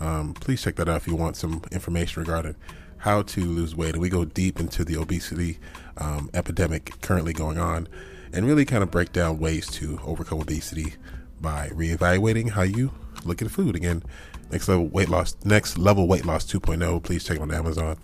Um, 0.00 0.34
please 0.34 0.62
check 0.62 0.76
that 0.76 0.88
out 0.88 0.98
if 0.98 1.06
you 1.06 1.16
want 1.16 1.36
some 1.36 1.62
information 1.72 2.22
regarding 2.22 2.56
how 2.98 3.22
to 3.22 3.40
lose 3.40 3.74
weight. 3.74 3.94
And 3.94 4.02
we 4.02 4.10
go 4.10 4.26
deep 4.26 4.60
into 4.60 4.84
the 4.84 4.96
obesity 4.96 5.58
um, 5.96 6.28
epidemic 6.34 7.00
currently 7.00 7.32
going 7.32 7.58
on 7.58 7.88
and 8.34 8.46
really 8.46 8.66
kind 8.66 8.82
of 8.82 8.90
break 8.90 9.12
down 9.12 9.38
ways 9.38 9.66
to 9.68 9.98
overcome 10.04 10.40
obesity 10.40 10.94
by 11.40 11.68
reevaluating 11.68 12.50
how 12.50 12.62
you 12.62 12.92
look 13.24 13.40
at 13.40 13.50
food. 13.50 13.74
Again, 13.74 14.02
next 14.50 14.68
level 14.68 14.88
weight 14.88 15.08
loss, 15.08 15.36
next 15.42 15.78
level 15.78 16.06
weight 16.06 16.26
loss 16.26 16.44
2.0. 16.44 17.02
Please 17.02 17.24
check 17.24 17.36
it 17.36 17.42
on 17.42 17.50
Amazon. 17.50 17.96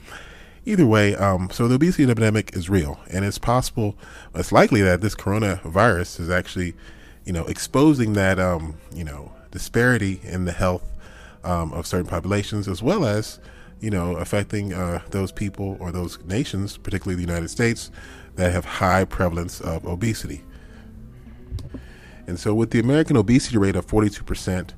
Either 0.64 0.86
way, 0.86 1.14
um, 1.16 1.50
so 1.50 1.66
the 1.68 1.74
obesity 1.74 2.08
epidemic 2.08 2.56
is 2.56 2.70
real, 2.70 3.00
and 3.10 3.24
it's 3.24 3.38
possible, 3.38 3.96
it's 4.32 4.52
likely 4.52 4.80
that 4.80 5.00
this 5.00 5.16
coronavirus 5.16 6.20
is 6.20 6.30
actually, 6.30 6.72
you 7.24 7.32
know, 7.32 7.46
exposing 7.46 8.14
that, 8.14 8.38
um, 8.38 8.76
you 8.94 9.04
know, 9.04 9.32
disparity 9.50 10.20
in 10.24 10.44
the 10.44 10.52
health 10.52 10.84
um, 11.44 11.72
of 11.72 11.86
certain 11.86 12.06
populations, 12.06 12.68
as 12.68 12.82
well 12.82 13.04
as, 13.04 13.38
you 13.80 13.90
know, 13.90 14.16
affecting 14.16 14.72
uh, 14.72 15.02
those 15.10 15.32
people 15.32 15.76
or 15.80 15.92
those 15.92 16.18
nations, 16.24 16.76
particularly 16.76 17.16
the 17.16 17.28
United 17.28 17.48
States, 17.48 17.90
that 18.36 18.52
have 18.52 18.64
high 18.64 19.04
prevalence 19.04 19.60
of 19.60 19.84
obesity. 19.86 20.42
And 22.26 22.38
so, 22.38 22.54
with 22.54 22.70
the 22.70 22.78
American 22.78 23.16
obesity 23.16 23.58
rate 23.58 23.76
of 23.76 23.86
42%, 23.86 24.70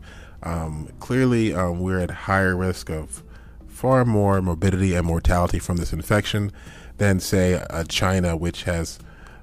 um, 0.42 0.88
clearly 1.00 1.54
um, 1.54 1.80
we're 1.80 2.00
at 2.00 2.10
higher 2.10 2.56
risk 2.56 2.90
of 2.90 3.22
far 3.66 4.04
more 4.04 4.40
morbidity 4.40 4.94
and 4.94 5.06
mortality 5.06 5.58
from 5.58 5.76
this 5.76 5.92
infection 5.92 6.52
than, 6.98 7.20
say, 7.20 7.54
uh, 7.54 7.84
China, 7.84 8.36
which 8.36 8.64
has 8.64 8.98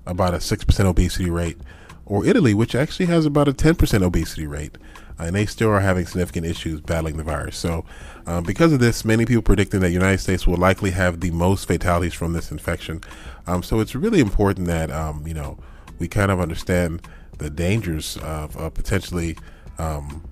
about 0.05 0.33
a 0.33 0.37
6% 0.37 0.85
obesity 0.85 1.29
rate, 1.29 1.57
or 2.05 2.25
Italy, 2.25 2.53
which 2.53 2.75
actually 2.75 3.05
has 3.07 3.25
about 3.25 3.47
a 3.47 3.53
10% 3.53 4.03
obesity 4.03 4.47
rate. 4.47 4.77
Uh, 5.19 5.25
and 5.25 5.35
they 5.35 5.45
still 5.45 5.69
are 5.69 5.79
having 5.79 6.05
significant 6.05 6.45
issues 6.45 6.81
battling 6.81 7.17
the 7.17 7.23
virus. 7.23 7.57
So, 7.57 7.85
uh, 8.25 8.41
because 8.41 8.73
of 8.73 8.79
this, 8.79 9.05
many 9.05 9.25
people 9.25 9.43
predicting 9.43 9.81
that 9.81 9.87
the 9.87 9.93
United 9.93 10.19
States 10.19 10.47
will 10.47 10.57
likely 10.57 10.91
have 10.91 11.19
the 11.19 11.31
most 11.31 11.67
fatalities 11.67 12.13
from 12.13 12.33
this 12.33 12.51
infection. 12.51 13.01
Um, 13.45 13.61
so, 13.61 13.79
it's 13.79 13.93
really 13.93 14.19
important 14.19 14.67
that 14.67 14.89
um, 14.89 15.27
you 15.27 15.33
know 15.33 15.57
we 15.99 16.07
kind 16.07 16.31
of 16.31 16.39
understand 16.39 17.07
the 17.37 17.49
dangers 17.49 18.17
of 18.17 18.57
uh, 18.57 18.69
potentially 18.69 19.37
um, 19.77 20.23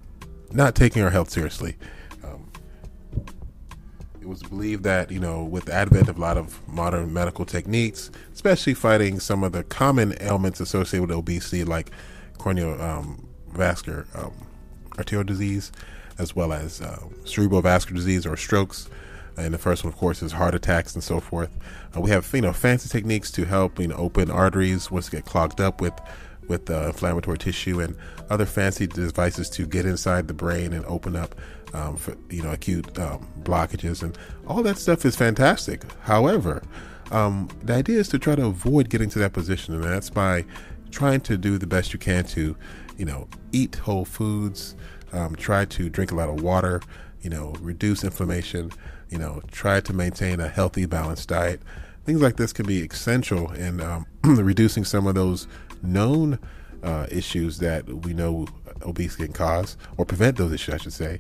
not 0.52 0.76
taking 0.76 1.04
our 1.04 1.12
health 1.12 1.30
seriously. 1.30 1.78
Um, 4.20 4.24
it 4.24 4.28
was 4.28 4.44
believed 4.44 4.84
that 4.84 5.12
you 5.12 5.20
know, 5.20 5.44
with 5.44 5.66
the 5.66 5.74
advent 5.74 6.10
of 6.10 6.18
a 6.18 6.22
lot 6.22 6.38
of 6.38 6.68
modern 6.68 7.14
medical 7.14 7.46
techniques, 7.46 8.12
especially 8.34 8.74
fighting 8.74 9.20
some 9.20 9.44
of 9.44 9.52
the 9.52 9.64
common 9.64 10.16
ailments 10.22 10.60
associated 10.60 11.08
with 11.08 11.18
obesity, 11.18 11.64
like 11.64 11.92
coronary 12.38 12.80
um, 12.80 13.28
vascular 13.50 14.06
um, 14.16 14.34
arterial 14.98 15.24
disease, 15.24 15.72
as 16.18 16.36
well 16.36 16.54
as 16.54 16.82
uh, 16.82 17.00
cerebral 17.26 17.62
vascular 17.62 17.98
disease 17.98 18.26
or 18.26 18.38
strokes. 18.38 18.90
And 19.38 19.54
the 19.54 19.58
first 19.58 19.86
one, 19.86 19.94
of 19.94 19.98
course, 19.98 20.22
is 20.22 20.34
heart 20.34 20.54
attacks 20.54 20.94
and 20.96 21.04
so 21.04 21.22
forth. 21.22 21.50
Uh, 21.96 22.02
we 22.02 22.10
have 22.10 22.30
you 22.34 22.42
know 22.42 22.54
fancy 22.54 22.90
techniques 22.90 23.32
to 23.32 23.46
help 23.46 23.80
you 23.80 23.88
know 23.88 23.96
open 23.96 24.30
arteries 24.30 24.92
once 24.92 25.10
get 25.10 25.26
clogged 25.26 25.62
up 25.62 25.82
with 25.82 25.94
with 26.48 26.70
uh, 26.70 26.88
inflammatory 26.88 27.38
tissue 27.38 27.80
and 27.80 27.96
other 28.30 28.46
fancy 28.46 28.88
devices 28.88 29.50
to 29.52 29.66
get 29.66 29.86
inside 29.86 30.28
the 30.28 30.34
brain 30.34 30.74
and 30.74 30.84
open 30.88 31.16
up 31.16 31.36
um, 31.74 31.96
for, 31.96 32.16
you 32.30 32.42
know 32.44 32.52
acute 32.52 32.98
um, 33.00 33.28
blockages 33.42 34.04
and 34.04 34.18
all 34.48 34.64
that 34.64 34.78
stuff 34.78 35.06
is 35.06 35.16
fantastic. 35.16 35.84
However, 36.02 36.64
um, 37.12 37.50
the 37.64 37.74
idea 37.74 38.00
is 38.00 38.08
to 38.10 38.20
try 38.20 38.36
to 38.36 38.46
avoid 38.46 38.90
getting 38.90 39.10
to 39.10 39.20
that 39.20 39.34
position, 39.34 39.74
and 39.74 39.84
that's 39.84 40.10
by 40.10 40.46
trying 40.92 41.22
to 41.22 41.38
do 41.38 41.58
the 41.58 41.68
best 41.68 41.94
you 41.94 42.00
can 42.00 42.24
to 42.26 42.56
you 42.98 43.06
know 43.06 43.28
eat 43.52 43.76
whole 43.76 44.06
foods, 44.06 44.76
um, 45.12 45.36
try 45.36 45.66
to 45.66 45.90
drink 45.90 46.12
a 46.12 46.16
lot 46.16 46.30
of 46.30 46.42
water, 46.42 46.82
you 47.22 47.30
know 47.30 47.54
reduce 47.60 48.04
inflammation, 48.04 48.72
you 49.10 49.18
know 49.18 49.42
try 49.52 49.80
to 49.80 49.94
maintain 49.94 50.40
a 50.40 50.48
healthy 50.48 50.86
balanced 50.86 51.30
diet. 51.30 51.62
Things 52.06 52.22
like 52.22 52.38
this 52.38 52.54
can 52.54 52.66
be 52.66 52.82
essential 52.82 53.52
in 53.52 53.82
um, 53.82 54.06
reducing 54.24 54.84
some 54.84 55.06
of 55.06 55.16
those 55.16 55.48
known 55.84 56.40
uh, 56.84 57.08
issues 57.12 57.60
that 57.60 57.86
we 57.88 58.14
know 58.14 58.48
obesity 58.84 59.26
can 59.26 59.34
cause, 59.34 59.78
or 59.98 60.06
prevent 60.06 60.38
those 60.38 60.54
issues, 60.54 60.76
I 60.76 60.78
should 60.78 60.94
say. 60.94 61.20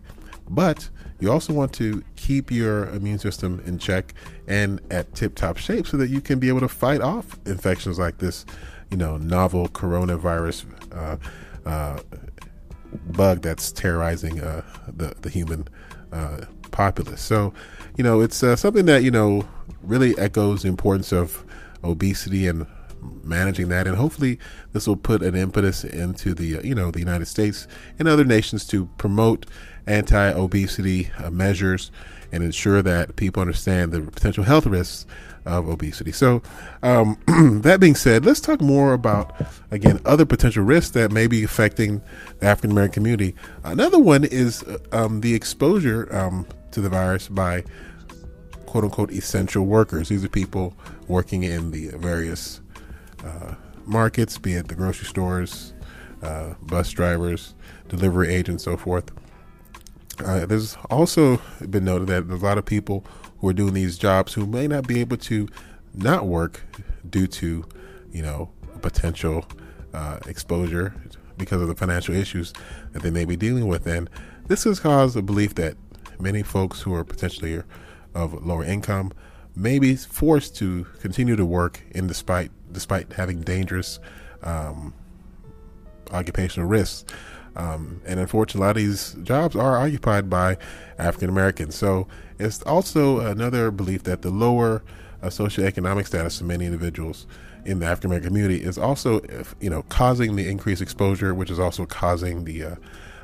But 0.49 0.89
you 1.19 1.31
also 1.31 1.53
want 1.53 1.73
to 1.73 2.03
keep 2.15 2.51
your 2.51 2.87
immune 2.89 3.19
system 3.19 3.61
in 3.65 3.77
check 3.77 4.13
and 4.47 4.81
at 4.89 5.13
tip 5.13 5.35
top 5.35 5.57
shape 5.57 5.85
so 5.85 5.97
that 5.97 6.09
you 6.09 6.21
can 6.21 6.39
be 6.39 6.47
able 6.47 6.61
to 6.61 6.67
fight 6.67 7.01
off 7.01 7.37
infections 7.45 7.99
like 7.99 8.17
this, 8.17 8.45
you 8.89 8.97
know, 8.97 9.17
novel 9.17 9.67
coronavirus 9.69 10.65
uh, 10.95 11.17
uh, 11.69 11.99
bug 13.11 13.41
that's 13.41 13.71
terrorizing 13.71 14.41
uh, 14.41 14.63
the, 14.87 15.13
the 15.21 15.29
human 15.29 15.67
uh, 16.11 16.45
populace. 16.71 17.21
So, 17.21 17.53
you 17.97 18.03
know, 18.03 18.21
it's 18.21 18.41
uh, 18.41 18.55
something 18.55 18.85
that, 18.85 19.03
you 19.03 19.11
know, 19.11 19.47
really 19.83 20.17
echoes 20.17 20.63
the 20.63 20.69
importance 20.69 21.11
of 21.11 21.45
obesity 21.83 22.47
and 22.47 22.65
managing 23.23 23.69
that, 23.69 23.87
and 23.87 23.95
hopefully 23.95 24.39
this 24.73 24.87
will 24.87 24.97
put 24.97 25.21
an 25.21 25.35
impetus 25.35 25.83
into 25.83 26.33
the 26.33 26.59
you 26.63 26.75
know 26.75 26.91
the 26.91 26.99
United 26.99 27.27
States 27.27 27.67
and 27.97 28.07
other 28.07 28.25
nations 28.25 28.65
to 28.67 28.87
promote 28.97 29.45
anti-obesity 29.89 31.11
uh, 31.17 31.29
measures 31.29 31.91
and 32.31 32.43
ensure 32.43 32.81
that 32.81 33.15
people 33.15 33.41
understand 33.41 33.91
the 33.91 34.01
potential 34.01 34.43
health 34.43 34.65
risks 34.65 35.05
of 35.45 35.67
obesity. 35.67 36.11
So, 36.11 36.41
um, 36.83 37.17
that 37.63 37.79
being 37.79 37.95
said, 37.95 38.25
let's 38.25 38.39
talk 38.39 38.61
more 38.61 38.93
about 38.93 39.35
again 39.71 39.99
other 40.05 40.25
potential 40.25 40.63
risks 40.63 40.91
that 40.91 41.11
may 41.11 41.27
be 41.27 41.43
affecting 41.43 42.01
the 42.39 42.47
African 42.47 42.71
American 42.71 42.93
community. 42.93 43.35
Another 43.63 43.99
one 43.99 44.23
is 44.25 44.63
uh, 44.63 44.77
um, 44.91 45.21
the 45.21 45.33
exposure 45.33 46.13
um, 46.15 46.45
to 46.71 46.81
the 46.81 46.89
virus 46.89 47.27
by 47.27 47.63
quote 48.65 48.83
unquote 48.83 49.11
essential 49.11 49.65
workers. 49.65 50.09
These 50.09 50.23
are 50.23 50.29
people 50.29 50.75
working 51.07 51.43
in 51.43 51.71
the 51.71 51.87
various 51.97 52.61
uh, 53.25 53.55
markets, 53.85 54.37
be 54.37 54.53
it 54.53 54.67
the 54.67 54.75
grocery 54.75 55.07
stores, 55.07 55.73
uh, 56.21 56.53
bus 56.61 56.91
drivers, 56.91 57.55
delivery 57.87 58.33
agents, 58.33 58.63
so 58.63 58.77
forth. 58.77 59.11
Uh, 60.23 60.45
there's 60.45 60.75
also 60.89 61.41
been 61.69 61.85
noted 61.85 62.07
that 62.07 62.29
a 62.29 62.35
lot 62.35 62.57
of 62.57 62.65
people 62.65 63.05
who 63.39 63.47
are 63.47 63.53
doing 63.53 63.73
these 63.73 63.97
jobs 63.97 64.33
who 64.33 64.45
may 64.45 64.67
not 64.67 64.87
be 64.87 64.99
able 64.99 65.17
to 65.17 65.47
not 65.93 66.25
work 66.25 66.61
due 67.09 67.27
to, 67.27 67.65
you 68.11 68.21
know, 68.21 68.49
potential 68.81 69.45
uh, 69.93 70.19
exposure 70.27 70.93
because 71.37 71.61
of 71.61 71.67
the 71.67 71.75
financial 71.75 72.13
issues 72.13 72.53
that 72.91 73.01
they 73.01 73.09
may 73.09 73.25
be 73.25 73.35
dealing 73.35 73.67
with. 73.67 73.87
And 73.87 74.09
this 74.47 74.65
has 74.65 74.79
caused 74.79 75.15
a 75.15 75.21
belief 75.21 75.55
that 75.55 75.75
many 76.19 76.43
folks 76.43 76.81
who 76.81 76.93
are 76.93 77.03
potentially 77.03 77.61
of 78.13 78.45
lower 78.45 78.63
income 78.63 79.13
may 79.55 79.79
be 79.79 79.95
forced 79.95 80.55
to 80.57 80.85
continue 81.01 81.35
to 81.35 81.45
work 81.45 81.81
in 81.91 82.07
despite 82.07 82.51
despite 82.71 83.13
having 83.13 83.41
dangerous 83.41 83.99
um, 84.43 84.93
occupational 86.11 86.67
risks. 86.67 87.05
Um, 87.59 88.01
and 88.05 88.21
unfortunately, 88.21 88.63
a 88.63 88.67
lot 88.67 88.77
of 88.77 88.83
these 88.83 89.13
jobs 89.23 89.53
are 89.53 89.77
occupied 89.77 90.29
by 90.29 90.57
African 90.97 91.29
Americans. 91.29 91.75
So 91.75 92.07
it's 92.39 92.63
also 92.63 93.19
another 93.19 93.69
belief 93.69 94.03
that 94.03 94.21
the 94.21 94.29
lower 94.29 94.81
uh, 95.21 95.27
socioeconomic 95.27 96.07
status 96.07 96.39
of 96.39 96.47
many 96.47 96.65
individuals 96.65 97.27
in 97.65 97.79
the 97.79 97.85
African 97.85 98.11
American 98.11 98.29
community 98.29 98.63
is 98.63 98.77
also, 98.77 99.19
you 99.59 99.69
know, 99.69 99.81
causing 99.89 100.37
the 100.37 100.47
increased 100.47 100.81
exposure, 100.81 101.33
which 101.33 101.51
is 101.51 101.59
also 101.59 101.85
causing 101.85 102.45
the 102.45 102.63
uh, 102.63 102.75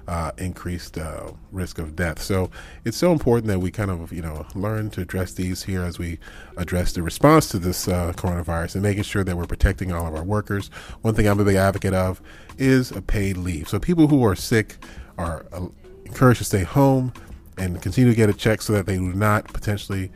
uh, 0.07 0.31
increased 0.37 0.97
uh, 0.97 1.31
risk 1.51 1.79
of 1.79 1.95
death. 1.95 2.21
So 2.21 2.49
it's 2.83 2.97
so 2.97 3.11
important 3.11 3.47
that 3.47 3.59
we 3.59 3.71
kind 3.71 3.91
of 3.91 4.11
you 4.11 4.21
know 4.21 4.45
learn 4.55 4.89
to 4.91 5.01
address 5.01 5.33
these 5.33 5.63
here 5.63 5.83
as 5.83 5.97
we 5.97 6.19
address 6.57 6.93
the 6.93 7.01
response 7.01 7.49
to 7.49 7.59
this 7.59 7.87
uh, 7.87 8.13
coronavirus 8.15 8.75
and 8.75 8.83
making 8.83 9.03
sure 9.03 9.23
that 9.23 9.35
we're 9.35 9.45
protecting 9.45 9.91
all 9.91 10.07
of 10.07 10.15
our 10.15 10.23
workers. 10.23 10.67
One 11.01 11.13
thing 11.13 11.27
I'm 11.27 11.39
a 11.39 11.45
big 11.45 11.55
advocate 11.55 11.93
of 11.93 12.21
is 12.57 12.91
a 12.91 13.01
paid 13.01 13.37
leave. 13.37 13.67
So 13.67 13.79
people 13.79 14.07
who 14.07 14.23
are 14.23 14.35
sick 14.35 14.77
are 15.17 15.45
uh, 15.51 15.67
encouraged 16.05 16.39
to 16.39 16.45
stay 16.45 16.63
home 16.63 17.13
and 17.57 17.81
continue 17.81 18.09
to 18.09 18.15
get 18.15 18.29
a 18.29 18.33
check 18.33 18.61
so 18.61 18.73
that 18.73 18.85
they 18.85 18.97
do 18.97 19.13
not 19.13 19.45
potentially 19.53 20.11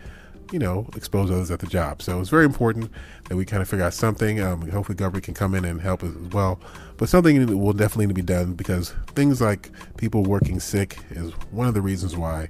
you 0.51 0.59
know, 0.59 0.87
expose 0.95 1.29
others 1.31 1.51
at 1.51 1.59
the 1.59 1.67
job. 1.67 2.01
So 2.01 2.19
it's 2.19 2.29
very 2.29 2.45
important 2.45 2.91
that 3.27 3.35
we 3.35 3.45
kind 3.45 3.61
of 3.61 3.69
figure 3.69 3.85
out 3.85 3.93
something. 3.93 4.41
Um, 4.41 4.67
hopefully, 4.69 4.95
government 4.95 5.25
can 5.25 5.33
come 5.33 5.55
in 5.55 5.65
and 5.65 5.81
help 5.81 6.03
as 6.03 6.13
well. 6.31 6.59
But 6.97 7.09
something 7.09 7.59
will 7.59 7.73
definitely 7.73 8.07
need 8.07 8.15
to 8.15 8.21
be 8.21 8.33
done 8.33 8.53
because 8.53 8.91
things 9.15 9.41
like 9.41 9.71
people 9.97 10.23
working 10.23 10.59
sick 10.59 10.97
is 11.11 11.31
one 11.51 11.67
of 11.67 11.73
the 11.73 11.81
reasons 11.81 12.15
why 12.17 12.49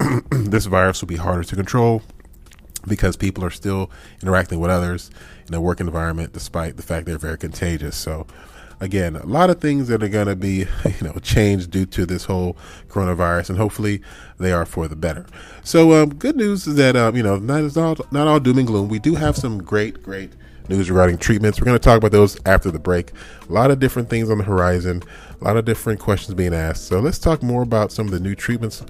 this 0.30 0.66
virus 0.66 1.00
will 1.00 1.08
be 1.08 1.16
harder 1.16 1.44
to 1.44 1.56
control 1.56 2.02
because 2.86 3.16
people 3.16 3.44
are 3.44 3.50
still 3.50 3.90
interacting 4.22 4.58
with 4.58 4.70
others 4.70 5.10
in 5.46 5.54
a 5.54 5.60
work 5.60 5.80
environment 5.80 6.32
despite 6.32 6.76
the 6.76 6.82
fact 6.82 7.06
they're 7.06 7.18
very 7.18 7.38
contagious. 7.38 7.96
So 7.96 8.26
again, 8.80 9.16
a 9.16 9.26
lot 9.26 9.50
of 9.50 9.60
things 9.60 9.88
that 9.88 10.02
are 10.02 10.08
going 10.08 10.26
to 10.26 10.36
be, 10.36 10.66
you 10.84 11.02
know, 11.02 11.12
changed 11.22 11.70
due 11.70 11.86
to 11.86 12.06
this 12.06 12.24
whole 12.24 12.56
coronavirus, 12.88 13.50
and 13.50 13.58
hopefully 13.58 14.00
they 14.38 14.52
are 14.52 14.66
for 14.66 14.88
the 14.88 14.96
better. 14.96 15.26
So, 15.62 16.02
um, 16.02 16.14
good 16.14 16.36
news 16.36 16.66
is 16.66 16.76
that 16.76 16.96
um, 16.96 17.16
you 17.16 17.22
know, 17.22 17.36
not 17.36 17.76
all 17.76 17.96
not 18.10 18.26
all 18.26 18.40
doom 18.40 18.58
and 18.58 18.66
gloom. 18.66 18.88
We 18.88 18.98
do 18.98 19.14
have 19.14 19.36
some 19.36 19.62
great, 19.62 20.02
great 20.02 20.32
news 20.68 20.88
regarding 20.88 21.18
treatments. 21.18 21.60
We're 21.60 21.66
going 21.66 21.78
to 21.78 21.82
talk 21.82 21.98
about 21.98 22.12
those 22.12 22.38
after 22.46 22.70
the 22.70 22.78
break. 22.78 23.10
A 23.48 23.52
lot 23.52 23.70
of 23.70 23.80
different 23.80 24.08
things 24.08 24.30
on 24.30 24.38
the 24.38 24.44
horizon, 24.44 25.02
a 25.40 25.44
lot 25.44 25.56
of 25.56 25.64
different 25.64 26.00
questions 26.00 26.34
being 26.34 26.54
asked. 26.54 26.86
So 26.86 27.00
let's 27.00 27.18
talk 27.18 27.42
more 27.42 27.62
about 27.62 27.92
some 27.92 28.06
of 28.06 28.12
the 28.12 28.20
new 28.20 28.34
treatments 28.34 28.84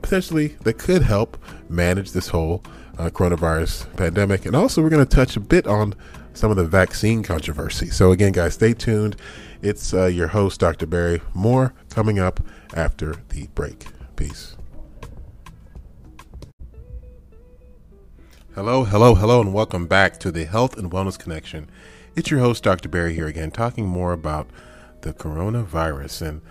potentially 0.00 0.56
that 0.62 0.74
could 0.74 1.02
help 1.02 1.36
manage 1.68 2.12
this 2.12 2.28
whole 2.28 2.62
uh, 2.98 3.10
coronavirus 3.10 3.94
pandemic. 3.96 4.46
And 4.46 4.54
also, 4.54 4.80
we're 4.80 4.90
going 4.90 5.04
to 5.04 5.16
touch 5.16 5.36
a 5.36 5.40
bit 5.40 5.66
on 5.66 5.94
some 6.34 6.50
of 6.50 6.56
the 6.56 6.64
vaccine 6.64 7.22
controversy. 7.22 7.86
So, 7.86 8.12
again, 8.12 8.32
guys, 8.32 8.54
stay 8.54 8.74
tuned. 8.74 9.16
It's 9.62 9.94
uh, 9.94 10.06
your 10.06 10.28
host, 10.28 10.60
Dr. 10.60 10.86
Barry. 10.86 11.22
More 11.32 11.72
coming 11.90 12.18
up 12.18 12.40
after 12.74 13.14
the 13.30 13.46
break. 13.54 13.86
Peace. 14.16 14.56
Hello, 18.54 18.84
hello, 18.84 19.14
hello, 19.14 19.40
and 19.40 19.52
welcome 19.52 19.86
back 19.86 20.18
to 20.20 20.30
the 20.30 20.44
Health 20.44 20.76
and 20.76 20.90
Wellness 20.90 21.18
Connection. 21.18 21.68
It's 22.14 22.30
your 22.30 22.40
host, 22.40 22.62
Dr. 22.62 22.88
Barry, 22.88 23.14
here 23.14 23.26
again, 23.26 23.50
talking 23.50 23.86
more 23.86 24.12
about 24.12 24.46
the 25.00 25.12
coronavirus 25.12 26.22
and, 26.28 26.42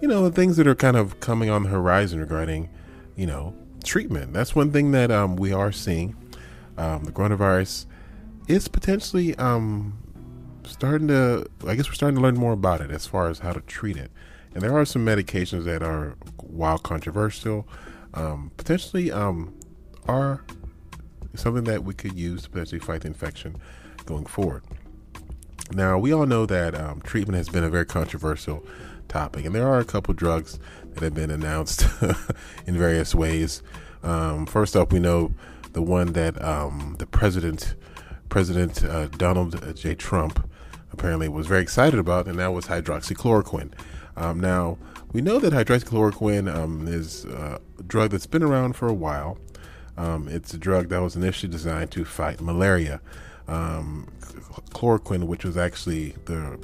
you 0.00 0.06
know, 0.06 0.22
the 0.22 0.30
things 0.30 0.56
that 0.56 0.66
are 0.66 0.76
kind 0.76 0.96
of 0.96 1.18
coming 1.18 1.50
on 1.50 1.64
the 1.64 1.68
horizon 1.70 2.20
regarding, 2.20 2.68
you 3.16 3.26
know, 3.26 3.54
treatment. 3.82 4.32
That's 4.32 4.54
one 4.54 4.70
thing 4.70 4.92
that 4.92 5.10
um, 5.10 5.36
we 5.36 5.52
are 5.52 5.72
seeing. 5.72 6.16
Um, 6.76 7.02
the 7.02 7.10
coronavirus 7.10 7.86
is 8.48 8.66
potentially 8.66 9.36
um, 9.36 9.96
starting 10.64 11.08
to, 11.08 11.46
I 11.66 11.74
guess 11.74 11.86
we're 11.88 11.94
starting 11.94 12.16
to 12.16 12.22
learn 12.22 12.36
more 12.36 12.52
about 12.52 12.80
it 12.80 12.90
as 12.90 13.06
far 13.06 13.28
as 13.28 13.40
how 13.40 13.52
to 13.52 13.60
treat 13.60 13.96
it. 13.96 14.10
And 14.54 14.62
there 14.62 14.76
are 14.76 14.84
some 14.84 15.04
medications 15.04 15.64
that 15.64 15.82
are, 15.82 16.16
while 16.38 16.78
controversial, 16.78 17.68
um, 18.14 18.50
potentially 18.56 19.12
um, 19.12 19.54
are 20.06 20.44
something 21.34 21.64
that 21.64 21.84
we 21.84 21.94
could 21.94 22.14
use 22.14 22.42
to 22.42 22.50
potentially 22.50 22.80
fight 22.80 23.02
the 23.02 23.08
infection 23.08 23.56
going 24.06 24.26
forward. 24.26 24.64
Now, 25.70 25.98
we 25.98 26.12
all 26.12 26.24
know 26.24 26.46
that 26.46 26.74
um, 26.74 27.02
treatment 27.02 27.36
has 27.36 27.50
been 27.50 27.62
a 27.62 27.68
very 27.68 27.84
controversial 27.84 28.66
topic, 29.06 29.44
and 29.44 29.54
there 29.54 29.68
are 29.68 29.78
a 29.78 29.84
couple 29.84 30.14
drugs 30.14 30.58
that 30.94 31.02
have 31.02 31.14
been 31.14 31.30
announced 31.30 31.86
in 32.66 32.76
various 32.76 33.14
ways. 33.14 33.62
Um, 34.02 34.46
first 34.46 34.74
up, 34.74 34.92
we 34.92 34.98
know 34.98 35.32
the 35.72 35.82
one 35.82 36.14
that 36.14 36.42
um, 36.42 36.96
the 36.98 37.06
president, 37.06 37.74
President 38.28 38.84
uh, 38.84 39.06
Donald 39.08 39.76
J. 39.76 39.94
Trump, 39.94 40.48
apparently 40.92 41.28
was 41.28 41.46
very 41.46 41.62
excited 41.62 41.98
about, 41.98 42.26
and 42.26 42.38
that 42.38 42.52
was 42.52 42.66
hydroxychloroquine. 42.66 43.72
Um, 44.16 44.40
now, 44.40 44.78
we 45.12 45.20
know 45.20 45.38
that 45.38 45.52
hydroxychloroquine 45.52 46.52
um, 46.54 46.88
is 46.88 47.24
a 47.24 47.60
drug 47.86 48.10
that's 48.10 48.26
been 48.26 48.42
around 48.42 48.74
for 48.74 48.88
a 48.88 48.94
while. 48.94 49.38
Um, 49.96 50.28
it's 50.28 50.54
a 50.54 50.58
drug 50.58 50.88
that 50.88 51.00
was 51.00 51.16
initially 51.16 51.50
designed 51.50 51.90
to 51.92 52.04
fight 52.04 52.40
malaria. 52.40 53.00
Um, 53.46 54.08
chloroquine, 54.70 55.24
which 55.24 55.44
was 55.44 55.56
actually 55.56 56.14
the 56.26 56.58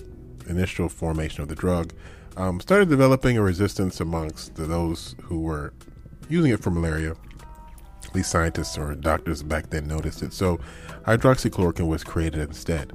initial 0.48 0.88
formation 0.88 1.42
of 1.42 1.48
the 1.48 1.54
drug, 1.54 1.92
um, 2.36 2.60
started 2.60 2.88
developing 2.88 3.38
a 3.38 3.42
resistance 3.42 4.00
amongst 4.00 4.54
those 4.56 5.14
who 5.22 5.40
were 5.40 5.72
using 6.28 6.52
it 6.52 6.60
for 6.60 6.70
malaria. 6.70 7.14
Least 8.14 8.30
scientists 8.30 8.78
or 8.78 8.94
doctors 8.94 9.42
back 9.42 9.70
then 9.70 9.86
noticed 9.86 10.22
it. 10.22 10.32
So 10.32 10.60
hydroxychloroquine 11.06 11.88
was 11.88 12.04
created 12.04 12.40
instead. 12.40 12.92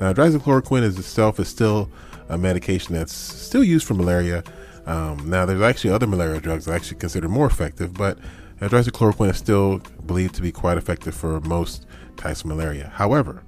Now, 0.00 0.12
hydroxychloroquine 0.12 0.82
is 0.82 0.98
itself 0.98 1.38
is 1.38 1.48
still 1.48 1.90
a 2.28 2.38
medication 2.38 2.94
that's 2.94 3.12
still 3.12 3.62
used 3.62 3.86
for 3.86 3.94
malaria. 3.94 4.42
Um, 4.86 5.28
now, 5.28 5.46
there's 5.46 5.60
actually 5.60 5.90
other 5.90 6.06
malaria 6.06 6.40
drugs 6.40 6.64
that 6.64 6.72
are 6.72 6.74
actually 6.74 6.98
considered 6.98 7.28
more 7.28 7.46
effective, 7.46 7.94
but 7.94 8.18
hydroxychloroquine 8.60 9.30
is 9.30 9.36
still 9.36 9.78
believed 10.06 10.34
to 10.36 10.42
be 10.42 10.52
quite 10.52 10.78
effective 10.78 11.14
for 11.14 11.40
most 11.40 11.86
types 12.16 12.40
of 12.40 12.46
malaria. 12.46 12.90
However, 12.94 13.42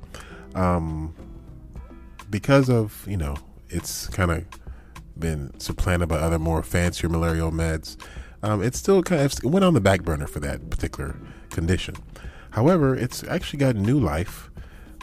um, 0.54 1.14
because 2.30 2.68
of 2.68 3.04
you 3.08 3.16
know 3.16 3.36
it's 3.68 4.08
kind 4.08 4.30
of 4.30 4.44
been 5.18 5.58
supplanted 5.60 6.08
by 6.08 6.16
other 6.16 6.38
more 6.38 6.62
fancier 6.62 7.08
malarial 7.08 7.52
meds, 7.52 7.96
um, 8.44 8.62
it's 8.62 8.78
still 8.78 9.02
kind 9.02 9.22
of 9.22 9.32
it 9.32 9.44
went 9.44 9.64
on 9.64 9.72
the 9.72 9.80
back 9.80 10.02
burner 10.02 10.26
for 10.26 10.38
that 10.40 10.68
particular 10.68 11.16
condition. 11.50 11.96
However, 12.50 12.94
it's 12.94 13.24
actually 13.24 13.58
got 13.58 13.74
new 13.74 13.98
life 13.98 14.50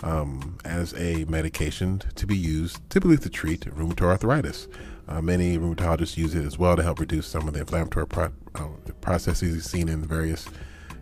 um, 0.04 0.58
as 0.64 0.94
a 0.94 1.26
medication 1.26 2.02
to 2.16 2.28
be 2.28 2.38
used 2.38 2.88
typically 2.90 3.18
to 3.18 3.30
treat 3.30 3.62
rheumatoid 3.62 4.04
arthritis. 4.04 4.68
Uh, 5.08 5.22
many 5.22 5.58
rheumatologists 5.58 6.18
use 6.18 6.36
it 6.36 6.46
as 6.46 6.58
well 6.58 6.76
to 6.76 6.84
help 6.84 7.00
reduce 7.00 7.26
some 7.28 7.48
of 7.48 7.54
the 7.56 7.62
inflammatory 7.62 8.08
pro- 8.08 8.32
uh, 8.56 8.68
processes 9.02 9.66
seen 9.66 9.90
in 9.90 10.06
various 10.06 10.48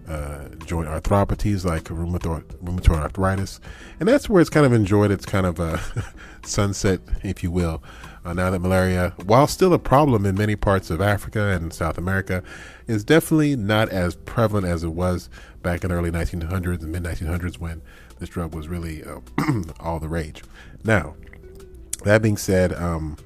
uh, 0.07 0.47
joint 0.65 0.87
arthropathies 0.87 1.65
like 1.65 1.83
rheumatoid, 1.83 2.43
rheumatoid, 2.63 2.97
arthritis. 2.97 3.59
And 3.99 4.07
that's 4.07 4.29
where 4.29 4.41
it's 4.41 4.49
kind 4.49 4.65
of 4.65 4.73
enjoyed 4.73 5.11
its 5.11 5.25
kind 5.25 5.45
of 5.45 5.59
a 5.59 5.79
sunset, 6.43 7.01
if 7.21 7.43
you 7.43 7.51
will. 7.51 7.83
Uh, 8.29 8.33
now 8.33 8.51
that 8.51 8.59
malaria, 8.59 9.11
while 9.25 9.47
still 9.47 9.73
a 9.73 9.79
problem 9.79 10.23
in 10.23 10.35
many 10.35 10.55
parts 10.55 10.91
of 10.91 11.01
Africa 11.01 11.47
and 11.47 11.73
South 11.73 11.97
America, 11.97 12.43
is 12.85 13.03
definitely 13.03 13.55
not 13.55 13.89
as 13.89 14.15
prevalent 14.17 14.67
as 14.67 14.83
it 14.83 14.89
was 14.89 15.31
back 15.63 15.83
in 15.83 15.89
the 15.89 15.95
early 15.95 16.11
1900s 16.11 16.83
and 16.83 16.91
mid 16.91 17.01
1900s 17.01 17.57
when 17.57 17.81
this 18.19 18.29
drug 18.29 18.53
was 18.53 18.67
really 18.67 19.03
uh, 19.03 19.19
all 19.79 19.99
the 19.99 20.07
rage. 20.07 20.43
Now, 20.83 21.15
that 22.05 22.21
being 22.21 22.37
said, 22.37 22.71
um, 22.73 23.17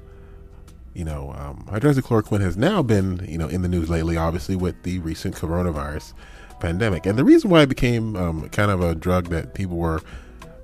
you 0.94 1.04
know, 1.04 1.34
um, 1.36 1.66
hydroxychloroquine 1.70 2.40
has 2.40 2.56
now 2.56 2.82
been, 2.82 3.26
you 3.28 3.36
know, 3.36 3.48
in 3.48 3.60
the 3.60 3.68
news 3.68 3.90
lately, 3.90 4.16
obviously 4.16 4.56
with 4.56 4.84
the 4.84 5.00
recent 5.00 5.34
coronavirus 5.34 6.14
pandemic. 6.60 7.04
And 7.04 7.18
the 7.18 7.24
reason 7.24 7.50
why 7.50 7.60
it 7.60 7.68
became 7.68 8.16
um, 8.16 8.48
kind 8.48 8.70
of 8.70 8.80
a 8.80 8.94
drug 8.94 9.26
that 9.26 9.52
people 9.52 9.76
were 9.76 10.00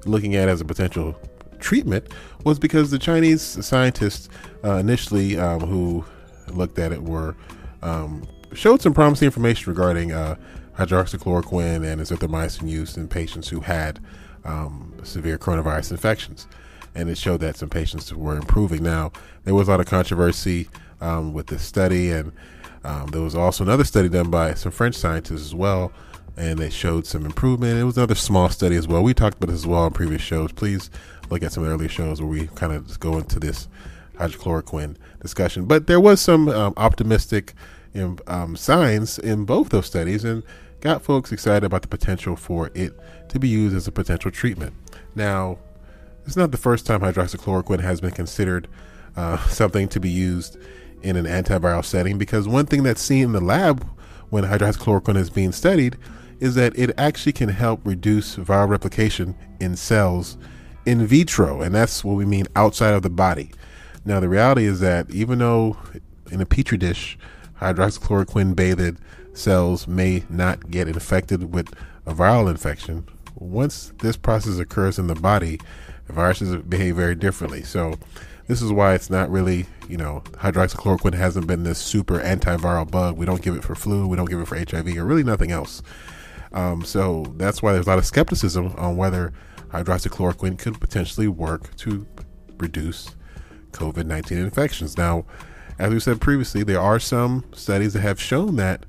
looking 0.06 0.34
at 0.34 0.48
as 0.48 0.62
a 0.62 0.64
potential 0.64 1.14
treatment 1.60 2.08
was 2.44 2.58
because 2.58 2.90
the 2.90 2.98
Chinese 2.98 3.42
scientists 3.42 4.28
uh, 4.64 4.76
initially 4.76 5.38
um, 5.38 5.60
who 5.60 6.04
looked 6.48 6.78
at 6.78 6.92
it 6.92 7.02
were 7.02 7.36
um, 7.82 8.26
showed 8.52 8.82
some 8.82 8.94
promising 8.94 9.26
information 9.26 9.70
regarding 9.70 10.12
uh, 10.12 10.36
hydroxychloroquine 10.76 11.84
and 11.84 12.00
azithromycin 12.00 12.68
use 12.68 12.96
in 12.96 13.08
patients 13.08 13.48
who 13.48 13.60
had 13.60 14.00
um, 14.44 14.94
severe 15.02 15.38
coronavirus 15.38 15.92
infections. 15.92 16.46
And 16.94 17.08
it 17.08 17.18
showed 17.18 17.40
that 17.40 17.56
some 17.56 17.68
patients 17.68 18.12
were 18.12 18.36
improving. 18.36 18.82
Now, 18.82 19.12
there 19.44 19.54
was 19.54 19.68
a 19.68 19.70
lot 19.70 19.80
of 19.80 19.86
controversy 19.86 20.68
um, 21.00 21.32
with 21.32 21.46
this 21.46 21.62
study, 21.62 22.10
and 22.10 22.32
um, 22.82 23.06
there 23.08 23.20
was 23.20 23.34
also 23.36 23.62
another 23.62 23.84
study 23.84 24.08
done 24.08 24.30
by 24.30 24.54
some 24.54 24.72
French 24.72 24.96
scientists 24.96 25.42
as 25.42 25.54
well, 25.54 25.92
and 26.36 26.58
they 26.58 26.70
showed 26.70 27.06
some 27.06 27.24
improvement. 27.24 27.78
It 27.78 27.84
was 27.84 27.96
another 27.96 28.16
small 28.16 28.48
study 28.48 28.74
as 28.74 28.88
well. 28.88 29.04
We 29.04 29.14
talked 29.14 29.36
about 29.36 29.52
this 29.52 29.60
as 29.60 29.66
well 29.66 29.82
on 29.82 29.92
previous 29.92 30.22
shows. 30.22 30.50
Please 30.52 30.90
look 31.30 31.42
at 31.42 31.52
some 31.52 31.62
of 31.62 31.68
the 31.68 31.74
earlier 31.74 31.88
shows 31.88 32.20
where 32.20 32.28
we 32.28 32.46
kind 32.48 32.72
of 32.72 32.98
go 33.00 33.16
into 33.16 33.38
this 33.40 33.68
hydroxychloroquine 34.14 34.96
discussion. 35.20 35.64
But 35.64 35.86
there 35.86 36.00
was 36.00 36.20
some 36.20 36.48
um, 36.48 36.74
optimistic 36.76 37.54
um, 38.26 38.56
signs 38.56 39.18
in 39.18 39.44
both 39.44 39.70
those 39.70 39.86
studies, 39.86 40.24
and 40.24 40.42
got 40.80 41.02
folks 41.02 41.32
excited 41.32 41.64
about 41.64 41.82
the 41.82 41.88
potential 41.88 42.36
for 42.36 42.70
it 42.74 42.92
to 43.28 43.38
be 43.38 43.48
used 43.48 43.76
as 43.76 43.86
a 43.86 43.92
potential 43.92 44.30
treatment. 44.30 44.74
Now, 45.14 45.58
it's 46.26 46.36
not 46.36 46.50
the 46.50 46.56
first 46.56 46.86
time 46.86 47.00
hydroxychloroquine 47.00 47.80
has 47.80 48.00
been 48.00 48.12
considered 48.12 48.68
uh, 49.16 49.36
something 49.48 49.88
to 49.88 50.00
be 50.00 50.10
used 50.10 50.56
in 51.02 51.16
an 51.16 51.24
antiviral 51.24 51.84
setting 51.84 52.18
because 52.18 52.46
one 52.46 52.66
thing 52.66 52.82
that's 52.82 53.00
seen 53.00 53.24
in 53.24 53.32
the 53.32 53.40
lab 53.40 53.86
when 54.28 54.44
hydroxychloroquine 54.44 55.16
is 55.16 55.30
being 55.30 55.52
studied 55.52 55.96
is 56.40 56.54
that 56.54 56.78
it 56.78 56.90
actually 56.96 57.32
can 57.32 57.48
help 57.48 57.80
reduce 57.84 58.36
viral 58.36 58.68
replication 58.68 59.34
in 59.60 59.76
cells 59.76 60.36
in 60.86 61.06
vitro, 61.06 61.60
and 61.60 61.74
that's 61.74 62.04
what 62.04 62.14
we 62.14 62.24
mean 62.24 62.46
outside 62.56 62.94
of 62.94 63.02
the 63.02 63.10
body. 63.10 63.52
Now, 64.04 64.20
the 64.20 64.28
reality 64.28 64.64
is 64.64 64.80
that 64.80 65.10
even 65.10 65.38
though 65.38 65.76
in 66.30 66.40
a 66.40 66.46
petri 66.46 66.78
dish, 66.78 67.18
hydroxychloroquine 67.60 68.56
bathed 68.56 68.98
cells 69.34 69.86
may 69.86 70.24
not 70.28 70.70
get 70.70 70.88
infected 70.88 71.52
with 71.52 71.72
a 72.06 72.14
viral 72.14 72.50
infection, 72.50 73.06
once 73.34 73.92
this 74.00 74.16
process 74.16 74.58
occurs 74.58 74.98
in 74.98 75.06
the 75.06 75.14
body, 75.14 75.60
viruses 76.08 76.56
behave 76.56 76.96
very 76.96 77.14
differently. 77.14 77.62
So, 77.62 77.98
this 78.50 78.62
is 78.62 78.72
why 78.72 78.94
it's 78.94 79.10
not 79.10 79.30
really, 79.30 79.66
you 79.88 79.96
know, 79.96 80.24
hydroxychloroquine 80.32 81.14
hasn't 81.14 81.46
been 81.46 81.62
this 81.62 81.78
super 81.78 82.18
antiviral 82.18 82.90
bug. 82.90 83.16
We 83.16 83.24
don't 83.24 83.42
give 83.42 83.54
it 83.54 83.62
for 83.62 83.76
flu, 83.76 84.08
we 84.08 84.16
don't 84.16 84.28
give 84.28 84.40
it 84.40 84.48
for 84.48 84.58
HIV, 84.58 84.96
or 84.96 85.04
really 85.04 85.22
nothing 85.22 85.52
else. 85.52 85.82
Um, 86.52 86.84
so 86.84 87.32
that's 87.36 87.62
why 87.62 87.72
there's 87.72 87.86
a 87.86 87.90
lot 87.90 87.98
of 87.98 88.06
skepticism 88.06 88.74
on 88.76 88.96
whether 88.96 89.32
hydroxychloroquine 89.72 90.58
could 90.58 90.80
potentially 90.80 91.28
work 91.28 91.74
to 91.76 92.06
reduce 92.58 93.14
COVID 93.72 94.06
19 94.06 94.38
infections. 94.38 94.96
Now, 94.96 95.24
as 95.78 95.92
we 95.92 96.00
said 96.00 96.20
previously, 96.20 96.62
there 96.62 96.80
are 96.80 96.98
some 96.98 97.44
studies 97.52 97.94
that 97.94 98.00
have 98.00 98.20
shown 98.20 98.56
that 98.56 98.86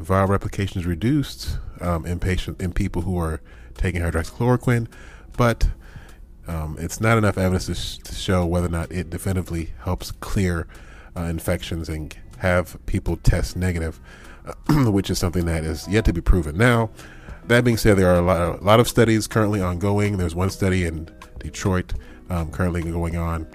viral 0.00 0.28
replication 0.28 0.80
is 0.80 0.86
reduced 0.86 1.58
um, 1.80 2.06
in 2.06 2.18
patient 2.18 2.60
in 2.60 2.72
people 2.72 3.02
who 3.02 3.18
are 3.18 3.40
taking 3.74 4.02
hydroxychloroquine, 4.02 4.88
but 5.36 5.68
um, 6.48 6.76
it's 6.80 7.00
not 7.00 7.18
enough 7.18 7.38
evidence 7.38 7.66
to, 7.66 7.74
sh- 7.74 7.98
to, 7.98 8.14
show 8.14 8.44
whether 8.44 8.66
or 8.66 8.70
not 8.70 8.90
it 8.90 9.10
definitively 9.10 9.72
helps 9.84 10.10
clear 10.10 10.66
uh, 11.16 11.22
infections 11.22 11.88
and 11.88 12.16
have 12.38 12.84
people 12.86 13.16
test 13.16 13.56
negative, 13.56 14.00
which 14.68 15.10
is 15.10 15.18
something 15.18 15.44
that 15.46 15.62
is 15.62 15.86
yet 15.86 16.04
to 16.04 16.12
be 16.12 16.20
proven. 16.20 16.56
Now, 16.56 16.90
that 17.46 17.64
being 17.64 17.76
said, 17.76 17.96
there 17.96 18.10
are 18.10 18.18
a 18.18 18.22
lot, 18.22 18.40
of, 18.40 18.60
a 18.60 18.64
lot 18.64 18.80
of 18.80 18.88
studies 18.88 19.26
currently 19.26 19.60
ongoing. 19.60 20.16
There's 20.16 20.34
one 20.34 20.50
study 20.50 20.84
in 20.84 21.10
Detroit 21.38 21.94
um, 22.30 22.50
currently 22.50 22.82
going 22.82 23.16
on. 23.16 23.46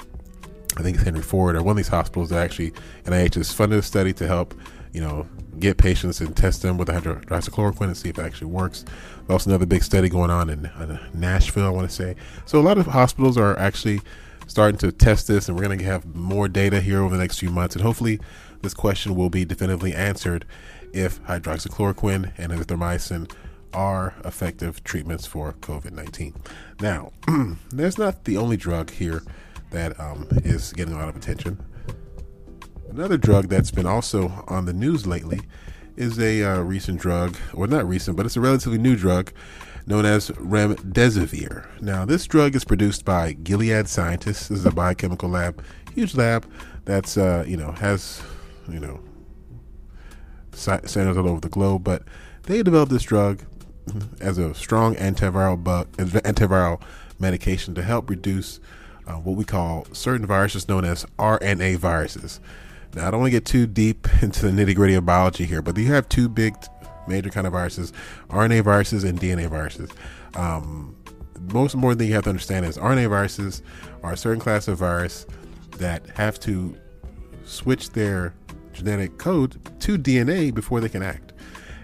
I 0.77 0.83
think 0.83 0.95
it's 0.95 1.05
Henry 1.05 1.21
Ford 1.21 1.55
or 1.55 1.63
one 1.63 1.71
of 1.71 1.77
these 1.77 1.87
hospitals 1.87 2.29
that 2.29 2.43
actually 2.43 2.71
NIH 3.05 3.35
has 3.35 3.51
funded 3.51 3.79
a 3.79 3.81
study 3.81 4.13
to 4.13 4.27
help, 4.27 4.53
you 4.93 5.01
know, 5.01 5.27
get 5.59 5.77
patients 5.77 6.21
and 6.21 6.35
test 6.35 6.61
them 6.61 6.77
with 6.77 6.87
hydroxychloroquine 6.87 7.87
and 7.87 7.97
see 7.97 8.09
if 8.09 8.19
it 8.19 8.23
actually 8.23 8.47
works. 8.47 8.83
There's 8.83 9.29
also 9.29 9.49
another 9.49 9.65
big 9.65 9.83
study 9.83 10.07
going 10.07 10.29
on 10.29 10.49
in 10.49 10.67
uh, 10.67 11.09
Nashville, 11.13 11.65
I 11.65 11.69
want 11.69 11.89
to 11.89 11.95
say. 11.95 12.15
So 12.45 12.59
a 12.59 12.61
lot 12.61 12.77
of 12.77 12.85
hospitals 12.85 13.37
are 13.37 13.57
actually 13.57 14.01
starting 14.45 14.77
to 14.79 14.91
test 14.91 15.27
this, 15.27 15.47
and 15.47 15.57
we're 15.57 15.65
going 15.65 15.79
to 15.79 15.85
have 15.85 16.15
more 16.15 16.47
data 16.47 16.79
here 16.79 17.01
over 17.01 17.15
the 17.15 17.21
next 17.21 17.39
few 17.39 17.49
months. 17.49 17.75
And 17.75 17.83
hopefully, 17.83 18.19
this 18.61 18.73
question 18.73 19.15
will 19.15 19.29
be 19.29 19.45
definitively 19.45 19.93
answered 19.93 20.45
if 20.93 21.21
hydroxychloroquine 21.23 22.33
and 22.37 22.51
erythromycin 22.51 23.31
are 23.73 24.15
effective 24.23 24.83
treatments 24.83 25.25
for 25.25 25.53
COVID 25.53 25.91
19. 25.91 26.33
Now, 26.81 27.11
there's 27.69 27.97
not 27.97 28.25
the 28.25 28.37
only 28.37 28.57
drug 28.57 28.91
here 28.91 29.23
that 29.71 29.99
um, 29.99 30.27
is 30.43 30.73
getting 30.73 30.93
a 30.93 30.97
lot 30.97 31.09
of 31.09 31.15
attention. 31.15 31.63
Another 32.89 33.17
drug 33.17 33.49
that's 33.49 33.71
been 33.71 33.85
also 33.85 34.43
on 34.47 34.65
the 34.65 34.73
news 34.73 35.05
lately 35.05 35.41
is 35.95 36.19
a 36.19 36.43
uh, 36.43 36.61
recent 36.61 37.01
drug, 37.01 37.35
or 37.53 37.67
not 37.67 37.87
recent, 37.87 38.15
but 38.15 38.25
it's 38.25 38.37
a 38.37 38.41
relatively 38.41 38.77
new 38.77 38.95
drug 38.95 39.31
known 39.85 40.05
as 40.05 40.29
remdesivir. 40.31 41.81
Now, 41.81 42.05
this 42.05 42.25
drug 42.27 42.55
is 42.55 42.63
produced 42.63 43.05
by 43.05 43.33
Gilead 43.33 43.87
Sciences. 43.87 44.47
This 44.47 44.59
is 44.59 44.65
a 44.65 44.71
biochemical 44.71 45.29
lab, 45.29 45.63
huge 45.93 46.15
lab 46.15 46.49
that's 46.85 47.17
uh, 47.17 47.43
you 47.47 47.57
know 47.57 47.71
has 47.73 48.21
you 48.69 48.79
know 48.79 48.99
centers 50.53 51.17
all 51.17 51.27
over 51.27 51.41
the 51.41 51.49
globe, 51.49 51.83
but 51.83 52.03
they 52.43 52.63
developed 52.63 52.91
this 52.91 53.03
drug 53.03 53.43
as 54.19 54.37
a 54.37 54.53
strong 54.53 54.95
antiviral 54.95 55.61
antiviral 55.95 56.81
medication 57.19 57.73
to 57.75 57.83
help 57.83 58.09
reduce 58.09 58.59
uh, 59.07 59.13
what 59.13 59.37
we 59.37 59.45
call 59.45 59.87
certain 59.93 60.25
viruses 60.25 60.67
known 60.67 60.85
as 60.85 61.05
RNA 61.17 61.77
viruses. 61.77 62.39
Now, 62.93 63.07
I 63.07 63.11
don't 63.11 63.21
want 63.21 63.31
to 63.31 63.37
get 63.37 63.45
too 63.45 63.67
deep 63.67 64.07
into 64.21 64.49
the 64.49 64.51
nitty 64.51 64.75
gritty 64.75 64.95
of 64.95 65.05
biology 65.05 65.45
here, 65.45 65.61
but 65.61 65.77
you 65.77 65.87
have 65.87 66.09
two 66.09 66.29
big, 66.29 66.55
major 67.07 67.29
kind 67.29 67.47
of 67.47 67.53
viruses: 67.53 67.93
RNA 68.29 68.63
viruses 68.63 69.03
and 69.03 69.19
DNA 69.19 69.49
viruses. 69.49 69.89
Um, 70.35 70.95
most 71.53 71.73
important 71.73 71.99
thing 71.99 72.09
you 72.09 72.15
have 72.15 72.23
to 72.23 72.29
understand 72.29 72.65
is 72.65 72.77
RNA 72.77 73.09
viruses 73.09 73.61
are 74.03 74.13
a 74.13 74.17
certain 74.17 74.39
class 74.39 74.67
of 74.67 74.77
virus 74.77 75.25
that 75.77 76.05
have 76.15 76.39
to 76.41 76.75
switch 77.45 77.91
their 77.91 78.33
genetic 78.73 79.17
code 79.17 79.57
to 79.81 79.97
DNA 79.97 80.53
before 80.53 80.79
they 80.81 80.89
can 80.89 81.01
act. 81.01 81.33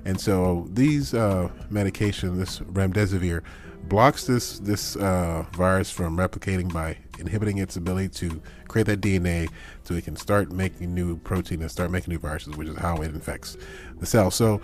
And 0.06 0.20
so 0.20 0.68
these 0.72 1.14
uh, 1.14 1.50
medication, 1.70 2.38
this 2.38 2.60
remdesivir, 2.60 3.42
blocks 3.84 4.26
this 4.26 4.60
this 4.60 4.96
uh, 4.96 5.46
virus 5.54 5.92
from 5.92 6.18
replicating 6.18 6.72
by 6.72 6.98
inhibiting 7.20 7.58
its 7.58 7.76
ability 7.76 8.10
to 8.10 8.42
create 8.68 8.88
that 8.88 9.02
DNA, 9.02 9.50
so 9.84 9.94
it 9.94 10.04
can 10.04 10.16
start 10.16 10.52
making 10.52 10.94
new 10.94 11.18
protein 11.18 11.62
and 11.62 11.70
start 11.70 11.92
making 11.92 12.12
new 12.12 12.20
viruses, 12.20 12.56
which 12.56 12.68
is 12.68 12.78
how 12.78 12.98
it 12.98 13.14
infects 13.14 13.58
the 14.00 14.06
cell. 14.06 14.32
So 14.32 14.62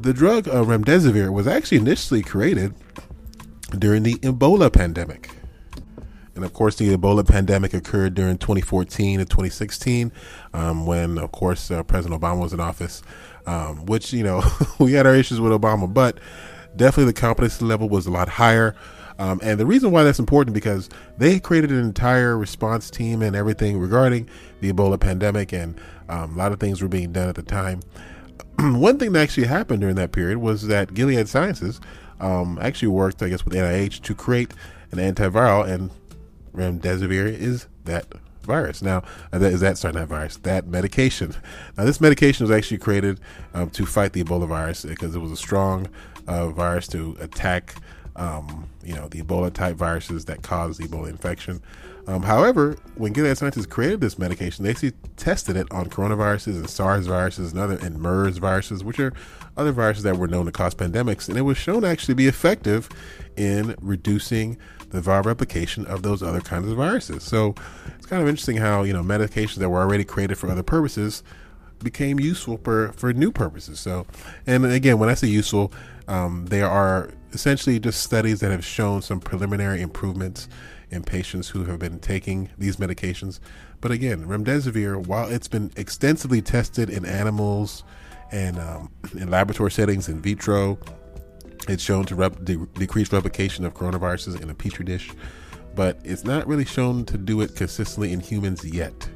the 0.00 0.12
drug 0.12 0.48
uh, 0.48 0.64
remdesivir 0.64 1.32
was 1.32 1.46
actually 1.46 1.78
initially 1.78 2.22
created 2.22 2.74
during 3.78 4.02
the 4.02 4.14
Ebola 4.16 4.72
pandemic. 4.72 5.30
And 6.34 6.44
of 6.44 6.52
course, 6.52 6.74
the 6.76 6.96
Ebola 6.96 7.26
pandemic 7.26 7.74
occurred 7.74 8.14
during 8.14 8.38
2014 8.38 9.20
and 9.20 9.30
2016, 9.30 10.10
um, 10.52 10.84
when, 10.84 11.16
of 11.18 11.30
course, 11.30 11.70
uh, 11.70 11.84
President 11.84 12.20
Obama 12.20 12.40
was 12.40 12.52
in 12.52 12.58
office. 12.58 13.02
Um, 13.46 13.84
which 13.86 14.12
you 14.12 14.24
know 14.24 14.42
we 14.78 14.92
had 14.94 15.06
our 15.06 15.14
issues 15.14 15.40
with 15.40 15.52
Obama, 15.52 15.92
but 15.92 16.18
definitely 16.76 17.12
the 17.12 17.20
competency 17.20 17.64
level 17.64 17.88
was 17.88 18.06
a 18.06 18.10
lot 18.10 18.28
higher. 18.28 18.74
Um, 19.18 19.38
and 19.42 19.60
the 19.60 19.66
reason 19.66 19.92
why 19.92 20.02
that's 20.02 20.18
important 20.18 20.54
because 20.54 20.88
they 21.18 21.38
created 21.38 21.70
an 21.70 21.78
entire 21.78 22.36
response 22.36 22.90
team 22.90 23.22
and 23.22 23.36
everything 23.36 23.78
regarding 23.78 24.28
the 24.60 24.72
Ebola 24.72 24.98
pandemic, 24.98 25.52
and 25.52 25.78
um, 26.08 26.34
a 26.34 26.36
lot 26.36 26.52
of 26.52 26.58
things 26.58 26.82
were 26.82 26.88
being 26.88 27.12
done 27.12 27.28
at 27.28 27.36
the 27.36 27.42
time. 27.42 27.80
One 28.58 28.98
thing 28.98 29.12
that 29.12 29.22
actually 29.22 29.46
happened 29.46 29.80
during 29.80 29.96
that 29.96 30.12
period 30.12 30.38
was 30.38 30.66
that 30.66 30.94
Gilead 30.94 31.28
Sciences 31.28 31.80
um, 32.20 32.58
actually 32.60 32.88
worked, 32.88 33.22
I 33.22 33.28
guess, 33.28 33.44
with 33.44 33.54
NIH 33.54 34.02
to 34.02 34.14
create 34.14 34.52
an 34.90 34.98
antiviral, 34.98 35.68
and 35.68 35.90
remdesivir 36.54 37.26
is 37.26 37.66
that 37.84 38.06
virus. 38.44 38.82
Now, 38.82 39.02
uh, 39.32 39.38
that 39.38 39.52
is 39.52 39.60
that 39.60 39.78
sorry, 39.78 39.94
not 39.94 40.08
virus, 40.08 40.36
that 40.38 40.66
medication. 40.66 41.34
Now, 41.76 41.84
this 41.84 42.00
medication 42.00 42.44
was 42.44 42.50
actually 42.50 42.78
created 42.78 43.20
um, 43.54 43.70
to 43.70 43.86
fight 43.86 44.12
the 44.12 44.22
Ebola 44.22 44.48
virus 44.48 44.84
because 44.84 45.14
it 45.14 45.20
was 45.20 45.32
a 45.32 45.36
strong 45.36 45.88
uh, 46.26 46.48
virus 46.48 46.88
to 46.88 47.16
attack, 47.20 47.74
um, 48.16 48.68
you 48.82 48.94
know, 48.94 49.08
the 49.08 49.22
Ebola 49.22 49.52
type 49.52 49.76
viruses 49.76 50.24
that 50.26 50.42
cause 50.42 50.78
the 50.78 50.86
Ebola 50.86 51.08
infection. 51.08 51.62
Um, 52.06 52.22
however, 52.22 52.76
when 52.96 53.12
Gilead 53.14 53.38
scientists 53.38 53.66
created 53.66 54.00
this 54.00 54.18
medication, 54.18 54.64
they 54.64 54.70
actually 54.70 54.92
tested 55.16 55.56
it 55.56 55.66
on 55.70 55.86
coronaviruses 55.86 56.56
and 56.56 56.68
SARS 56.68 57.06
viruses 57.06 57.52
and 57.52 57.60
other 57.60 57.78
and 57.78 57.98
MERS 57.98 58.36
viruses, 58.36 58.84
which 58.84 59.00
are 59.00 59.14
other 59.56 59.72
viruses 59.72 60.02
that 60.04 60.18
were 60.18 60.26
known 60.28 60.44
to 60.44 60.52
cause 60.52 60.74
pandemics, 60.74 61.28
and 61.28 61.38
it 61.38 61.42
was 61.42 61.56
shown 61.56 61.82
to 61.82 61.88
actually 61.88 62.14
be 62.14 62.26
effective 62.26 62.90
in 63.36 63.74
reducing 63.80 64.58
the 64.94 65.00
viral 65.00 65.24
replication 65.24 65.84
of 65.86 66.02
those 66.02 66.22
other 66.22 66.40
kinds 66.40 66.70
of 66.70 66.76
viruses. 66.76 67.22
So 67.22 67.54
it's 67.96 68.06
kind 68.06 68.22
of 68.22 68.28
interesting 68.28 68.56
how 68.56 68.82
you 68.82 68.92
know 68.92 69.02
medications 69.02 69.56
that 69.56 69.68
were 69.68 69.80
already 69.80 70.04
created 70.04 70.36
for 70.36 70.50
other 70.50 70.62
purposes 70.62 71.22
became 71.82 72.18
useful 72.18 72.58
for 72.64 72.92
for 72.92 73.12
new 73.12 73.30
purposes. 73.30 73.80
So, 73.80 74.06
and 74.46 74.64
again, 74.64 74.98
when 74.98 75.08
I 75.08 75.14
say 75.14 75.28
useful, 75.28 75.72
um, 76.08 76.46
there 76.46 76.68
are 76.68 77.10
essentially 77.32 77.78
just 77.78 78.02
studies 78.02 78.40
that 78.40 78.50
have 78.50 78.64
shown 78.64 79.02
some 79.02 79.20
preliminary 79.20 79.82
improvements 79.82 80.48
in 80.90 81.02
patients 81.02 81.48
who 81.48 81.64
have 81.64 81.78
been 81.78 81.98
taking 81.98 82.50
these 82.56 82.76
medications. 82.76 83.40
But 83.80 83.90
again, 83.90 84.26
remdesivir, 84.26 85.06
while 85.06 85.28
it's 85.28 85.48
been 85.48 85.72
extensively 85.76 86.40
tested 86.40 86.88
in 86.88 87.04
animals 87.04 87.82
and 88.30 88.58
um, 88.58 88.90
in 89.12 89.28
laboratory 89.30 89.70
settings 89.70 90.08
in 90.08 90.20
vitro 90.20 90.78
it's 91.68 91.82
shown 91.82 92.04
to 92.06 92.14
rep- 92.14 92.44
de- 92.44 92.66
decrease 92.74 93.12
replication 93.12 93.64
of 93.64 93.74
coronaviruses 93.74 94.40
in 94.40 94.50
a 94.50 94.54
petri 94.54 94.84
dish, 94.84 95.10
but 95.74 95.98
it's 96.04 96.24
not 96.24 96.46
really 96.46 96.64
shown 96.64 97.04
to 97.06 97.18
do 97.18 97.40
it 97.40 97.56
consistently 97.56 98.12
in 98.12 98.20
humans 98.20 98.64
yet. 98.64 99.08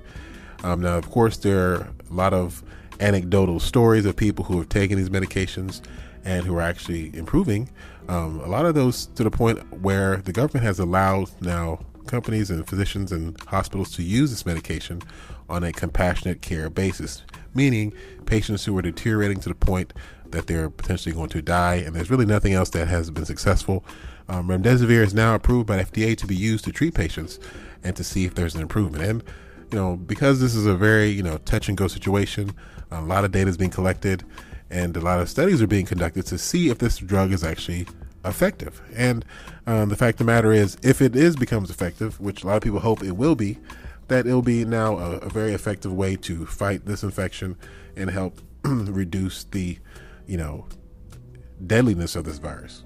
Um, 0.65 0.81
now, 0.81 0.97
of 0.97 1.11
course, 1.11 1.37
there 1.37 1.59
are 1.59 1.89
a 2.11 2.15
lot 2.15 2.33
of 2.33 2.63
anecdotal 3.01 3.61
stories 3.61 4.05
of 4.05 4.17
people 4.17 4.45
who 4.45 4.59
have 4.59 4.69
taken 4.69 4.99
these 4.99 5.11
medications 5.11 5.81
and 6.25 6.45
who 6.45 6.57
are 6.57 6.63
actually 6.63 7.17
improving. 7.17 7.71
Um, 8.09 8.41
a 8.41 8.49
lot 8.49 8.67
of 8.67 8.75
those 8.75 9.07
to 9.07 9.25
the 9.25 9.31
point 9.31 9.59
where 9.83 10.17
the 10.17 10.33
government 10.33 10.65
has 10.65 10.79
allowed 10.79 11.31
now 11.41 11.81
companies 12.07 12.51
and 12.51 12.67
physicians 12.67 13.13
and 13.13 13.39
hospitals 13.43 13.93
to 13.93 14.03
use 14.03 14.31
this 14.31 14.47
medication 14.47 15.03
on 15.49 15.63
a 15.63 15.73
compassionate 15.73 16.43
care 16.43 16.69
basis, 16.69 17.23
meaning 17.55 17.93
patients 18.27 18.65
who 18.65 18.77
are 18.77 18.83
deteriorating 18.83 19.39
to 19.41 19.49
the 19.49 19.55
point 19.55 19.93
that 20.33 20.47
they're 20.47 20.71
potentially 20.71 21.15
going 21.15 21.29
to 21.31 21.43
die, 21.43 21.77
and 21.77 21.95
there's 21.95 22.11
really 22.11 22.27
nothing 22.27 22.53
else 22.53 22.71
that 22.71 22.89
has 22.89 23.11
been 23.11 23.25
successful. 23.25 23.85
Um, 24.29 24.49
remdesivir 24.49 25.03
is 25.03 25.15
now 25.15 25.35
approved 25.35 25.67
by 25.67 25.79
FDA 25.79 26.17
to 26.17 26.27
be 26.27 26.37
used 26.37 26.65
to 26.65 26.73
treat 26.73 26.95
patients 26.95 27.39
and 27.83 27.97
to 27.97 28.05
see 28.05 28.25
if 28.25 28.35
there's 28.35 28.55
an 28.55 28.61
improvement. 28.61 29.05
And 29.05 29.25
you 29.73 29.79
know, 29.79 29.97
because 29.97 30.41
this 30.41 30.55
is 30.55 30.67
a 30.67 30.75
very 30.75 31.09
you 31.09 31.23
know 31.23 31.39
touch 31.39 31.69
and 31.69 31.77
go 31.77 31.89
situation, 31.89 32.53
a 32.91 33.01
lot 33.01 33.25
of 33.25 33.33
data 33.33 33.49
is 33.49 33.57
being 33.57 33.71
collected, 33.71 34.25
and 34.71 34.97
a 34.97 35.01
lot 35.01 35.21
of 35.21 35.29
studies 35.29 35.63
are 35.63 35.67
being 35.67 35.87
conducted 35.87 36.27
to 36.27 36.39
see 36.39 36.69
if 36.69 36.79
this 36.79 36.99
drug 36.99 37.33
is 37.33 37.45
actually 37.45 37.87
effective. 38.25 38.83
And 38.95 39.25
um, 39.67 39.89
the 39.89 39.97
fact 39.97 40.21
of 40.21 40.27
the 40.27 40.33
matter 40.33 40.53
is, 40.53 40.77
if 40.83 41.01
it 41.01 41.15
is 41.17 41.37
becomes 41.37 41.71
effective, 41.71 42.21
which 42.21 42.43
a 42.43 42.47
lot 42.47 42.57
of 42.57 42.63
people 42.63 42.81
hope 42.81 43.03
it 43.03 43.13
will 43.13 43.35
be, 43.35 43.59
that 44.09 44.27
it'll 44.27 44.43
be 44.43 44.65
now 44.65 44.99
a, 44.99 45.11
a 45.19 45.29
very 45.29 45.53
effective 45.53 45.93
way 45.93 46.17
to 46.17 46.47
fight 46.47 46.87
this 46.87 47.03
infection 47.03 47.57
and 47.97 48.11
help 48.11 48.41
reduce 48.65 49.45
the 49.45 49.79
you 50.29 50.37
know, 50.37 50.67
deadliness 51.67 52.15
of 52.15 52.25
this 52.25 52.39
virus. 52.39 52.85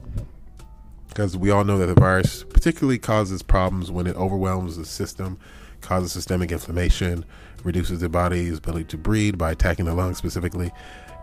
Because 1.08 1.36
we 1.36 1.50
all 1.50 1.64
know 1.64 1.76
that 1.76 1.86
the 1.86 2.00
virus 2.00 2.42
particularly 2.44 2.98
causes 2.98 3.42
problems 3.42 3.90
when 3.90 4.06
it 4.06 4.16
overwhelms 4.16 4.78
the 4.78 4.86
system, 4.86 5.38
causes 5.82 6.12
systemic 6.12 6.50
inflammation, 6.50 7.26
reduces 7.64 8.00
the 8.00 8.08
body's 8.08 8.58
ability 8.58 8.84
to 8.84 8.96
breathe 8.96 9.36
by 9.36 9.50
attacking 9.50 9.84
the 9.84 9.94
lungs 9.94 10.16
specifically. 10.16 10.72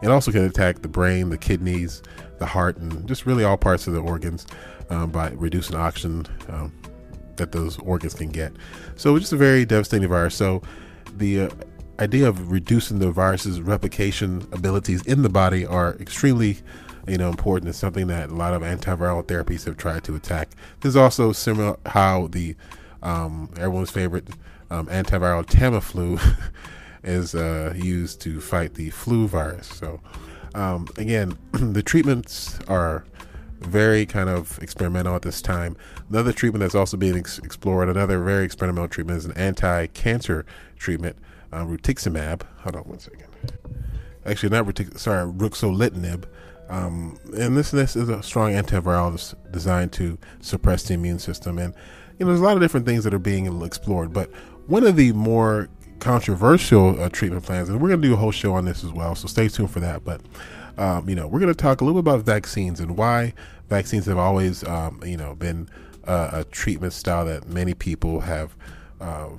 It 0.04 0.12
also 0.12 0.32
can 0.32 0.46
attack 0.46 0.82
the 0.82 0.88
brain, 0.88 1.30
the 1.30 1.38
kidneys, 1.38 2.04
the 2.38 2.46
heart, 2.46 2.78
and 2.78 3.08
just 3.08 3.26
really 3.26 3.44
all 3.44 3.58
parts 3.58 3.88
of 3.88 3.94
the 3.94 4.02
organs 4.02 4.46
um, 4.90 5.10
by 5.10 5.32
reducing 5.32 5.76
oxygen 5.76 6.28
um, 6.50 6.72
that 7.38 7.52
those 7.52 7.80
organs 7.80 8.14
can 8.14 8.30
get. 8.30 8.54
So 8.96 9.16
it's 9.16 9.24
just 9.24 9.34
a 9.34 9.38
very 9.38 9.66
devastating 9.66 10.08
virus. 10.08 10.36
So 10.36 10.62
the 11.18 11.42
uh, 11.42 11.50
idea 12.00 12.28
of 12.28 12.52
reducing 12.52 13.00
the 13.00 13.12
virus's 13.12 13.62
replication 13.62 14.48
abilities 14.52 15.06
in 15.06 15.22
the 15.22 15.30
body 15.30 15.66
are 15.66 15.96
extremely 16.00 16.58
you 17.08 17.18
know 17.18 17.30
important. 17.30 17.70
It's 17.70 17.78
something 17.78 18.08
that 18.08 18.30
a 18.30 18.36
lot 18.36 18.54
of 18.54 18.62
antiviral 18.62 19.24
therapies 19.24 19.66
have 19.66 19.78
tried 19.78 20.04
to 20.06 20.16
attack. 20.16 20.50
There's 20.82 20.96
also 20.96 21.32
similar 21.32 21.78
how 21.86 22.28
the 22.28 22.56
um, 23.02 23.50
everyone's 23.58 23.92
favorite 23.92 24.28
um, 24.70 24.88
antiviral 24.88 25.46
tamiflu 25.46 26.20
is 27.04 27.36
uh, 27.36 27.74
used 27.76 28.22
to 28.22 28.40
fight 28.42 28.76
the 28.76 28.90
flu 28.92 29.28
virus. 29.28 29.68
So 29.68 30.00
um, 30.56 30.88
again 30.98 31.38
the 31.52 31.84
treatments 31.84 32.60
are 32.68 33.06
very 33.60 34.06
kind 34.06 34.30
of 34.30 34.58
experimental 34.62 35.16
at 35.16 35.22
this 35.22 35.42
time. 35.42 35.76
Another 36.10 36.32
treatment 36.32 36.62
that's 36.62 36.76
also 36.76 36.96
being 36.96 37.18
ex- 37.18 37.40
explored, 37.40 37.90
another 37.90 38.24
very 38.24 38.46
experimental 38.46 38.88
treatment, 38.88 39.18
is 39.18 39.26
an 39.26 39.34
anti-cancer 39.34 40.46
treatment, 40.78 41.18
uh, 41.52 41.66
rituximab. 41.66 42.42
Hold 42.60 42.76
on 42.76 42.84
one 42.84 43.00
second. 43.00 43.28
Actually, 44.26 44.50
not 44.50 44.66
rutix. 44.66 45.00
Sorry, 45.00 45.32
ruxolitinib. 45.32 46.26
Um, 46.70 47.18
and 47.36 47.58
this 47.58 47.72
this 47.72 47.96
is 47.96 48.10
a 48.10 48.22
strong 48.22 48.52
antiviral 48.52 49.12
that's 49.12 49.34
designed 49.52 49.92
to 49.94 50.18
suppress 50.42 50.84
the 50.84 50.94
immune 50.94 51.20
system. 51.20 51.58
And 51.58 51.74
you 52.18 52.26
know, 52.26 52.32
there's 52.32 52.42
a 52.42 52.44
lot 52.44 52.56
of 52.56 52.62
different 52.62 52.86
things 52.86 53.04
that 53.06 53.14
are 53.14 53.20
being 53.20 53.64
explored. 53.64 54.14
But 54.14 54.30
one 54.68 54.84
of 54.86 54.96
the 54.96 55.14
more 55.14 55.70
controversial 56.00 57.02
uh, 57.02 57.10
treatment 57.10 57.44
plans, 57.44 57.70
and 57.70 57.82
we're 57.82 57.90
going 57.90 58.02
to 58.02 58.08
do 58.08 58.14
a 58.14 58.18
whole 58.18 58.32
show 58.32 58.54
on 58.54 58.66
this 58.66 58.84
as 58.84 58.92
well. 58.92 59.16
So 59.16 59.28
stay 59.28 59.48
tuned 59.48 59.72
for 59.72 59.80
that. 59.80 60.04
But 60.04 60.22
um, 60.78 61.10
you 61.10 61.16
know, 61.16 61.28
we're 61.28 61.40
going 61.40 61.54
to 61.54 61.58
talk 61.58 61.82
a 61.82 61.86
little 61.86 62.02
bit 62.02 62.10
about 62.10 62.26
vaccines 62.26 62.80
and 62.80 62.98
why 62.98 63.34
vaccines 63.68 64.06
have 64.06 64.18
always, 64.18 64.64
um, 64.64 65.02
you 65.06 65.18
know, 65.18 65.36
been 65.36 65.68
uh, 66.06 66.30
a 66.34 66.44
treatment 66.46 66.94
style 66.94 67.26
that 67.26 67.50
many 67.50 67.74
people 67.74 68.22
have 68.22 68.56
uh, 69.02 69.30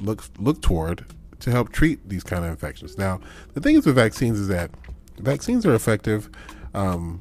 looked 0.00 0.38
looked 0.40 0.62
toward 0.62 1.04
to 1.40 1.50
help 1.50 1.72
treat 1.72 2.06
these 2.08 2.24
kind 2.24 2.44
of 2.44 2.50
infections. 2.50 2.98
Now, 2.98 3.20
the 3.54 3.60
thing 3.60 3.76
is 3.76 3.86
with 3.86 3.94
vaccines 3.94 4.38
is 4.38 4.48
that 4.48 4.70
vaccines 5.18 5.64
are 5.66 5.74
effective 5.74 6.30
um, 6.74 7.20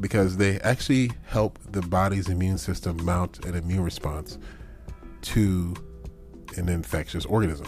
because 0.00 0.36
they 0.36 0.58
actually 0.60 1.10
help 1.26 1.58
the 1.70 1.82
body's 1.82 2.28
immune 2.28 2.58
system 2.58 3.04
mount 3.04 3.44
an 3.44 3.54
immune 3.54 3.82
response 3.82 4.38
to 5.22 5.74
an 6.56 6.68
infectious 6.68 7.24
organism. 7.26 7.66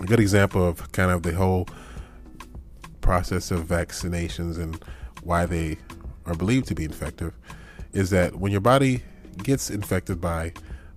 A 0.00 0.06
good 0.06 0.20
example 0.20 0.66
of 0.66 0.90
kind 0.92 1.10
of 1.10 1.22
the 1.22 1.32
whole 1.32 1.68
process 3.00 3.50
of 3.50 3.66
vaccinations 3.66 4.58
and 4.58 4.82
why 5.22 5.46
they 5.46 5.78
are 6.26 6.34
believed 6.34 6.68
to 6.68 6.74
be 6.74 6.84
effective 6.84 7.34
is 7.92 8.10
that 8.10 8.36
when 8.36 8.52
your 8.52 8.60
body 8.60 9.02
gets 9.42 9.70
infected 9.70 10.20
by 10.20 10.52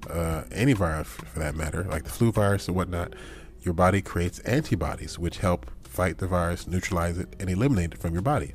uh, 0.10 0.44
any 0.52 0.74
virus, 0.74 1.08
for 1.08 1.40
that 1.40 1.56
matter, 1.56 1.84
like 1.86 2.04
the 2.04 2.10
flu 2.10 2.32
virus 2.32 2.68
or 2.68 2.74
whatnot, 2.74 3.14
your 3.62 3.74
body 3.74 4.02
creates 4.02 4.40
antibodies 4.40 5.20
which 5.20 5.40
help 5.40 5.70
fight 5.84 6.18
the 6.18 6.28
virus, 6.28 6.68
neutralize 6.68 7.18
it, 7.18 7.36
and 7.40 7.50
eliminate 7.50 7.94
it 7.94 8.00
from 8.00 8.14
your 8.14 8.22
body. 8.22 8.54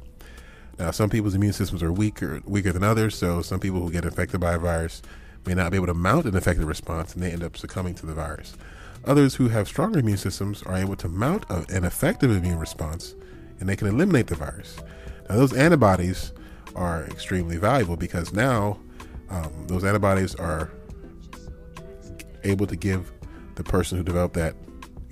Now, 0.79 0.91
some 0.91 1.11
people's 1.11 1.35
immune 1.35 1.53
systems 1.53 1.83
are 1.83 1.93
weaker 1.93 2.43
weaker 2.45 2.73
than 2.73 2.83
others, 2.83 3.15
so 3.15 3.43
some 3.43 3.61
people 3.61 3.81
who 3.81 3.91
get 3.91 4.05
infected 4.05 4.41
by 4.41 4.55
a 4.55 4.59
virus 4.59 5.03
may 5.47 5.55
not 5.55 5.71
be 5.71 5.77
able 5.77 5.87
to 5.87 5.95
mount 5.95 6.27
an 6.27 6.37
effective 6.37 6.67
response, 6.67 7.15
and 7.15 7.23
they 7.23 7.31
end 7.31 7.43
up 7.43 7.57
succumbing 7.57 7.95
to 7.95 8.07
the 8.07 8.15
virus. 8.15 8.55
Others 9.05 9.37
who 9.37 9.49
have 9.49 9.69
stronger 9.69 10.01
immune 10.01 10.17
systems 10.17 10.63
are 10.65 10.77
able 10.77 10.97
to 10.97 11.09
mount 11.09 11.45
a, 11.49 11.65
an 11.69 11.85
effective 11.85 12.31
immune 12.31 12.59
response 12.59 13.15
and 13.61 13.69
they 13.69 13.77
can 13.77 13.89
eliminate 13.89 14.27
the 14.27 14.35
virus. 14.35 14.77
Now, 15.29 15.37
those 15.37 15.53
antibodies 15.53 16.33
are 16.75 17.05
extremely 17.07 17.57
valuable 17.57 17.97
because 17.97 18.33
now 18.33 18.79
um, 19.31 19.67
those 19.67 19.85
antibodies 19.85 20.35
are 20.35 20.71
able 22.45 22.67
to 22.67 22.77
give 22.77 23.13
the 23.55 23.65
person 23.65 23.99
who 23.99 24.05
developed 24.05 24.35
that, 24.35 24.55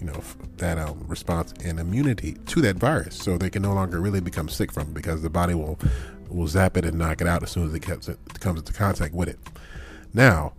you 0.05 0.13
know, 0.13 0.23
that 0.59 0.77
um, 0.77 1.03
response 1.09 1.55
and 1.65 1.81
immunity 1.81 2.35
to 2.47 2.61
that 2.61 2.77
virus, 2.77 3.17
so 3.17 3.39
they 3.39 3.49
can 3.49 3.63
no 3.63 3.73
longer 3.73 4.01
really 4.01 4.21
become 4.21 4.51
sick 4.51 4.71
from 4.71 4.89
it 4.89 4.95
because 4.95 5.23
the 5.23 5.31
body 5.31 5.55
will 5.55 5.79
will 6.29 6.47
zap 6.47 6.77
it 6.77 6.85
and 6.85 6.99
knock 6.99 7.23
it 7.23 7.27
out 7.27 7.43
as 7.43 7.51
soon 7.51 7.67
as 7.67 7.75
it 7.75 7.81
comes, 7.81 8.09
it 8.09 8.19
comes 8.41 8.59
into 8.59 8.73
contact 8.73 9.15
with 9.15 9.29
it. 9.29 9.39
Now, 10.13 10.53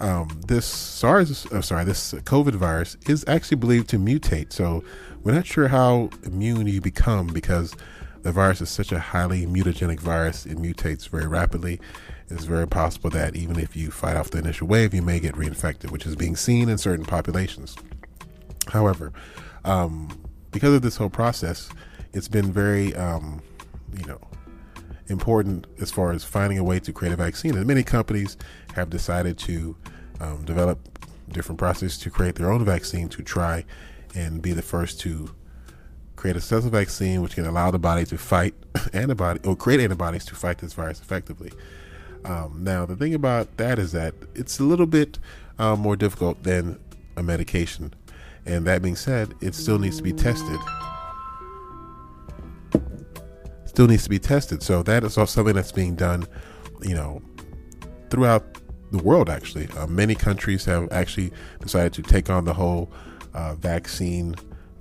um, 0.00 0.40
this 0.46 0.64
SARS, 0.64 1.46
oh, 1.52 1.60
sorry, 1.60 1.84
this 1.84 2.12
COVID 2.12 2.54
virus 2.54 2.96
is 3.06 3.24
actually 3.28 3.58
believed 3.58 3.88
to 3.90 3.98
mutate. 3.98 4.52
So 4.52 4.82
we're 5.22 5.34
not 5.34 5.46
sure 5.46 5.68
how 5.68 6.10
immune 6.24 6.66
you 6.66 6.80
become 6.80 7.26
because 7.28 7.74
the 8.22 8.32
virus 8.32 8.60
is 8.60 8.70
such 8.70 8.90
a 8.90 8.98
highly 8.98 9.46
mutagenic 9.46 10.00
virus. 10.00 10.46
It 10.46 10.58
mutates 10.58 11.08
very 11.08 11.26
rapidly. 11.26 11.80
It's 12.30 12.44
very 12.44 12.66
possible 12.66 13.10
that 13.10 13.36
even 13.36 13.58
if 13.58 13.76
you 13.76 13.90
fight 13.90 14.16
off 14.16 14.30
the 14.30 14.38
initial 14.38 14.66
wave, 14.66 14.94
you 14.94 15.02
may 15.02 15.20
get 15.20 15.34
reinfected, 15.34 15.90
which 15.90 16.06
is 16.06 16.16
being 16.16 16.36
seen 16.36 16.68
in 16.68 16.78
certain 16.78 17.04
populations. 17.04 17.76
However, 18.68 19.12
um, 19.64 20.08
because 20.50 20.74
of 20.74 20.82
this 20.82 20.96
whole 20.96 21.10
process, 21.10 21.70
it's 22.12 22.28
been 22.28 22.52
very, 22.52 22.94
um, 22.96 23.42
you 23.96 24.06
know, 24.06 24.20
important 25.08 25.66
as 25.80 25.90
far 25.90 26.12
as 26.12 26.24
finding 26.24 26.58
a 26.58 26.64
way 26.64 26.78
to 26.80 26.92
create 26.92 27.12
a 27.12 27.16
vaccine. 27.16 27.56
And 27.56 27.66
many 27.66 27.82
companies 27.82 28.36
have 28.74 28.90
decided 28.90 29.38
to 29.38 29.76
um, 30.20 30.44
develop 30.44 30.78
different 31.30 31.58
processes 31.58 31.98
to 31.98 32.10
create 32.10 32.34
their 32.36 32.50
own 32.50 32.64
vaccine 32.64 33.08
to 33.10 33.22
try 33.22 33.64
and 34.14 34.40
be 34.40 34.52
the 34.52 34.62
first 34.62 35.00
to 35.00 35.34
create 36.16 36.36
a 36.36 36.40
successful 36.40 36.70
vaccine 36.70 37.22
which 37.22 37.34
can 37.34 37.46
allow 37.46 37.70
the 37.70 37.78
body 37.78 38.04
to 38.04 38.18
fight 38.18 38.54
antibody 38.92 39.40
or 39.44 39.54
create 39.54 39.80
antibodies 39.80 40.24
to 40.24 40.34
fight 40.34 40.58
this 40.58 40.72
virus 40.72 41.00
effectively. 41.00 41.52
Um, 42.24 42.64
now, 42.64 42.84
the 42.84 42.96
thing 42.96 43.14
about 43.14 43.56
that 43.58 43.78
is 43.78 43.92
that 43.92 44.14
it's 44.34 44.58
a 44.58 44.64
little 44.64 44.86
bit 44.86 45.18
uh, 45.58 45.76
more 45.76 45.96
difficult 45.96 46.42
than 46.42 46.78
a 47.16 47.22
medication. 47.22 47.94
And 48.48 48.66
that 48.66 48.80
being 48.82 48.96
said, 48.96 49.34
it 49.42 49.54
still 49.54 49.78
needs 49.78 49.98
to 49.98 50.02
be 50.02 50.12
tested. 50.12 50.58
Still 53.66 53.86
needs 53.86 54.04
to 54.04 54.10
be 54.10 54.18
tested. 54.18 54.62
So 54.62 54.82
that 54.82 55.04
is 55.04 55.18
also 55.18 55.40
something 55.40 55.54
that's 55.54 55.70
being 55.70 55.94
done, 55.94 56.26
you 56.80 56.94
know, 56.94 57.20
throughout 58.08 58.44
the 58.90 59.02
world. 59.02 59.28
Actually, 59.28 59.68
uh, 59.76 59.86
many 59.86 60.14
countries 60.14 60.64
have 60.64 60.90
actually 60.90 61.30
decided 61.60 61.92
to 61.92 62.02
take 62.02 62.30
on 62.30 62.46
the 62.46 62.54
whole 62.54 62.90
uh, 63.34 63.54
vaccine 63.54 64.34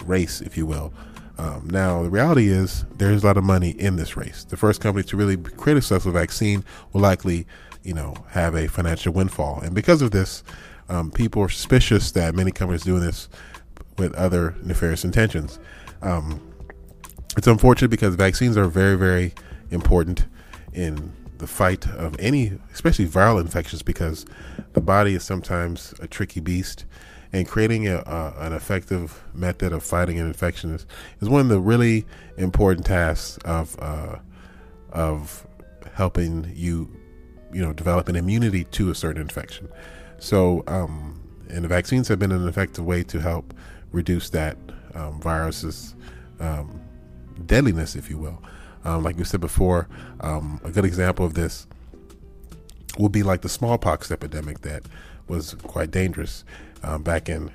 race, 0.06 0.39
if 0.39 0.58
you 0.58 0.65
will. 0.65 0.93
Um, 1.38 1.69
now, 1.69 2.03
the 2.03 2.10
reality 2.10 2.47
is 2.47 2.86
there's 2.95 3.23
a 3.23 3.27
lot 3.27 3.38
of 3.38 3.43
money 3.43 3.71
in 3.71 3.97
this 3.97 4.15
race. 4.15 4.45
The 4.45 4.58
first 4.58 4.82
company 4.82 5.03
to 5.03 5.17
really 5.17 5.38
create 5.38 5.77
a 5.77 5.82
successful 5.82 6.13
vaccine 6.13 6.63
will 6.93 7.01
likely, 7.01 7.45
you 7.84 7.93
know, 7.93 8.15
have 8.30 8.56
a 8.56 8.67
financial 8.67 9.13
windfall. 9.13 9.60
And 9.60 9.75
because 9.75 10.01
of 10.01 10.12
this, 10.12 10.43
um, 10.89 11.12
people 11.12 11.41
are 11.43 11.49
suspicious 11.49 12.12
that 12.12 12.34
many 12.34 12.51
companies 12.51 12.84
doing 12.84 13.01
this 13.01 13.27
with 13.97 14.13
other 14.15 14.55
nefarious 14.63 15.03
intentions. 15.03 15.60
Um, 16.01 16.41
it's 17.36 17.47
unfortunate 17.47 17.89
because 17.89 18.15
vaccines 18.15 18.57
are 18.57 18.67
very, 18.67 18.95
very 18.97 19.33
important 19.69 20.25
in 20.73 21.12
the 21.38 21.47
fight 21.47 21.88
of 21.88 22.15
any, 22.19 22.57
especially 22.73 23.05
viral 23.05 23.39
infections, 23.39 23.83
because 23.83 24.25
the 24.73 24.81
body 24.81 25.13
is 25.13 25.23
sometimes 25.23 25.93
a 25.99 26.07
tricky 26.07 26.39
beast 26.39 26.86
and 27.33 27.47
creating 27.47 27.88
a, 27.88 27.97
a, 27.97 28.33
an 28.39 28.53
effective 28.53 29.23
method 29.33 29.73
of 29.73 29.83
fighting 29.83 30.19
an 30.19 30.27
infection 30.27 30.73
is, 30.73 30.86
is 31.21 31.29
one 31.29 31.41
of 31.41 31.49
the 31.49 31.60
really 31.60 32.05
important 32.38 32.86
tasks 32.86 33.38
of 33.45 33.75
uh, 33.79 34.17
of 34.91 35.45
helping 35.93 36.51
you 36.55 36.89
you 37.51 37.62
know 37.62 37.73
develop 37.73 38.07
an 38.07 38.15
immunity 38.15 38.63
to 38.65 38.89
a 38.89 38.95
certain 38.95 39.21
infection. 39.21 39.67
So, 40.19 40.63
um, 40.67 41.21
and 41.49 41.63
the 41.63 41.67
vaccines 41.67 42.07
have 42.07 42.19
been 42.19 42.31
an 42.31 42.47
effective 42.47 42.86
way 42.86 43.03
to 43.03 43.19
help 43.19 43.53
reduce 43.91 44.30
that 44.32 44.58
um, 44.93 45.19
virus's 45.21 45.95
um, 46.39 46.82
deadliness, 47.45 47.95
if 47.95 48.10
you 48.10 48.17
will. 48.17 48.41
Um, 48.84 49.04
like 49.04 49.17
we 49.17 49.23
said 49.23 49.41
before, 49.41 49.88
um, 50.21 50.62
a 50.63 50.71
good 50.71 50.86
example 50.86 51.26
of 51.26 51.34
this 51.34 51.67
will 52.97 53.10
be 53.10 53.23
like 53.23 53.41
the 53.41 53.50
smallpox 53.50 54.12
epidemic 54.12 54.62
that 54.62 54.84
was 55.28 55.54
quite 55.56 55.91
dangerous 55.91 56.43
um, 56.84 57.04
back 57.04 57.30
in 57.30 57.52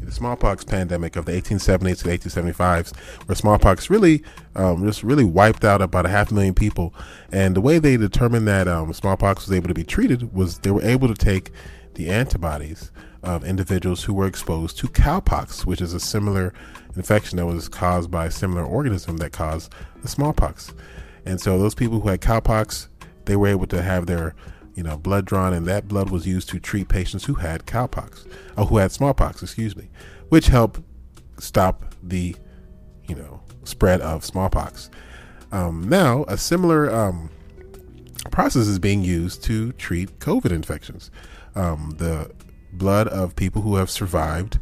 the 0.00 0.12
smallpox 0.12 0.64
pandemic 0.64 1.16
of 1.16 1.24
the 1.24 1.32
1870s 1.32 1.98
to 1.98 2.04
the 2.04 2.18
1875s, 2.18 2.94
where 3.26 3.36
smallpox 3.36 3.88
really 3.88 4.22
um, 4.54 4.84
just 4.84 5.02
really 5.02 5.24
wiped 5.24 5.64
out 5.64 5.80
about 5.80 6.06
a 6.06 6.08
half 6.08 6.30
million 6.30 6.54
people. 6.54 6.94
And 7.32 7.56
the 7.56 7.60
way 7.60 7.78
they 7.78 7.96
determined 7.96 8.46
that 8.48 8.68
um, 8.68 8.92
smallpox 8.92 9.46
was 9.46 9.56
able 9.56 9.68
to 9.68 9.74
be 9.74 9.84
treated 9.84 10.34
was 10.34 10.58
they 10.58 10.70
were 10.70 10.82
able 10.82 11.08
to 11.08 11.14
take 11.14 11.52
the 11.94 12.10
antibodies 12.10 12.90
of 13.24 13.44
individuals 13.44 14.04
who 14.04 14.14
were 14.14 14.26
exposed 14.26 14.78
to 14.78 14.86
cowpox, 14.86 15.66
which 15.66 15.80
is 15.80 15.94
a 15.94 16.00
similar 16.00 16.52
infection 16.96 17.38
that 17.38 17.46
was 17.46 17.68
caused 17.68 18.10
by 18.10 18.26
a 18.26 18.30
similar 18.30 18.64
organism 18.64 19.16
that 19.18 19.32
caused 19.32 19.72
the 20.02 20.08
smallpox. 20.08 20.72
And 21.26 21.40
so 21.40 21.58
those 21.58 21.74
people 21.74 22.00
who 22.00 22.08
had 22.08 22.20
cowpox, 22.20 22.88
they 23.24 23.36
were 23.36 23.48
able 23.48 23.66
to 23.68 23.82
have 23.82 24.06
their 24.06 24.34
you 24.74 24.82
know, 24.82 24.96
blood 24.96 25.24
drawn, 25.24 25.52
and 25.52 25.66
that 25.66 25.88
blood 25.88 26.10
was 26.10 26.26
used 26.26 26.48
to 26.50 26.58
treat 26.58 26.88
patients 26.88 27.24
who 27.24 27.34
had 27.34 27.66
cowpox, 27.66 28.26
or 28.56 28.66
who 28.66 28.78
had 28.78 28.92
smallpox, 28.92 29.42
excuse 29.42 29.76
me, 29.76 29.88
which 30.28 30.48
helped 30.48 30.80
stop 31.38 31.94
the, 32.02 32.34
you 33.06 33.14
know, 33.14 33.40
spread 33.64 34.00
of 34.00 34.24
smallpox. 34.24 34.90
Um, 35.52 35.88
now, 35.88 36.24
a 36.26 36.36
similar 36.36 36.92
um, 36.92 37.30
process 38.30 38.66
is 38.66 38.78
being 38.78 39.02
used 39.02 39.44
to 39.44 39.72
treat 39.72 40.18
COVID 40.18 40.50
infections. 40.50 41.10
Um, 41.54 41.94
the 41.98 42.32
blood 42.78 43.08
of 43.08 43.36
people 43.36 43.62
who 43.62 43.76
have 43.76 43.90
survived 43.90 44.58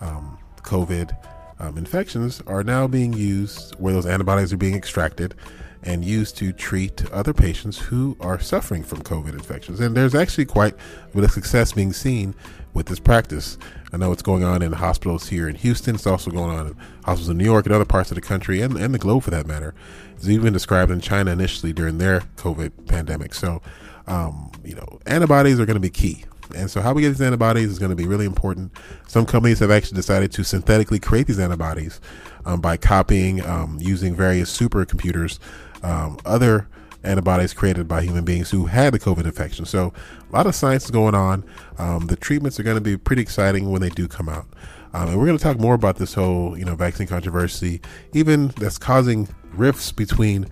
um, 0.00 0.38
COVID 0.58 1.16
um, 1.58 1.78
infections 1.78 2.42
are 2.46 2.62
now 2.62 2.86
being 2.86 3.12
used 3.12 3.74
where 3.76 3.92
those 3.92 4.06
antibodies 4.06 4.52
are 4.52 4.58
being 4.58 4.74
extracted 4.74 5.34
and 5.82 6.04
used 6.04 6.36
to 6.36 6.52
treat 6.52 7.10
other 7.12 7.32
patients 7.32 7.78
who 7.78 8.16
are 8.20 8.40
suffering 8.40 8.82
from 8.82 9.02
COVID 9.02 9.32
infections. 9.32 9.80
And 9.80 9.96
there's 9.96 10.14
actually 10.14 10.46
quite 10.46 10.74
a 10.74 11.14
bit 11.14 11.24
of 11.24 11.30
success 11.30 11.72
being 11.72 11.92
seen 11.92 12.34
with 12.74 12.86
this 12.86 12.98
practice. 12.98 13.56
I 13.92 13.96
know 13.96 14.10
it's 14.12 14.22
going 14.22 14.42
on 14.42 14.62
in 14.62 14.72
hospitals 14.72 15.28
here 15.28 15.48
in 15.48 15.54
Houston. 15.54 15.94
It's 15.94 16.06
also 16.06 16.30
going 16.30 16.50
on 16.50 16.66
in 16.66 16.76
hospitals 17.04 17.28
in 17.28 17.38
New 17.38 17.44
York 17.44 17.66
and 17.66 17.74
other 17.74 17.84
parts 17.84 18.10
of 18.10 18.16
the 18.16 18.20
country 18.20 18.60
and, 18.60 18.76
and 18.76 18.92
the 18.92 18.98
globe 18.98 19.22
for 19.22 19.30
that 19.30 19.46
matter. 19.46 19.74
It's 20.16 20.28
even 20.28 20.52
described 20.52 20.90
in 20.90 21.00
China 21.00 21.30
initially 21.30 21.72
during 21.72 21.98
their 21.98 22.20
COVID 22.36 22.86
pandemic. 22.86 23.32
So, 23.32 23.62
um, 24.06 24.50
you 24.64 24.74
know, 24.74 24.98
antibodies 25.06 25.60
are 25.60 25.66
going 25.66 25.74
to 25.76 25.80
be 25.80 25.90
key. 25.90 26.24
And 26.54 26.70
so, 26.70 26.80
how 26.80 26.92
we 26.92 27.02
get 27.02 27.08
these 27.08 27.20
antibodies 27.20 27.70
is 27.70 27.78
going 27.78 27.90
to 27.90 27.96
be 27.96 28.06
really 28.06 28.26
important. 28.26 28.72
Some 29.06 29.26
companies 29.26 29.58
have 29.60 29.70
actually 29.70 29.96
decided 29.96 30.32
to 30.32 30.44
synthetically 30.44 30.98
create 30.98 31.26
these 31.26 31.38
antibodies 31.38 32.00
um, 32.44 32.60
by 32.60 32.76
copying, 32.76 33.44
um, 33.44 33.78
using 33.80 34.14
various 34.14 34.56
supercomputers, 34.56 35.38
um, 35.82 36.18
other 36.24 36.68
antibodies 37.02 37.52
created 37.52 37.86
by 37.86 38.02
human 38.02 38.24
beings 38.24 38.50
who 38.50 38.66
had 38.66 38.92
the 38.92 38.98
COVID 38.98 39.24
infection. 39.24 39.64
So, 39.64 39.92
a 40.28 40.32
lot 40.32 40.46
of 40.46 40.54
science 40.54 40.84
is 40.84 40.90
going 40.90 41.14
on. 41.14 41.44
Um, 41.78 42.06
the 42.06 42.16
treatments 42.16 42.60
are 42.60 42.62
going 42.62 42.76
to 42.76 42.80
be 42.80 42.96
pretty 42.96 43.22
exciting 43.22 43.70
when 43.70 43.80
they 43.80 43.90
do 43.90 44.08
come 44.08 44.28
out. 44.28 44.46
Um, 44.92 45.08
and 45.08 45.18
we're 45.18 45.26
going 45.26 45.36
to 45.36 45.44
talk 45.44 45.58
more 45.58 45.74
about 45.74 45.96
this 45.96 46.14
whole, 46.14 46.56
you 46.56 46.64
know, 46.64 46.74
vaccine 46.74 47.06
controversy, 47.06 47.80
even 48.12 48.48
that's 48.56 48.78
causing 48.78 49.28
rifts 49.52 49.92
between 49.92 50.46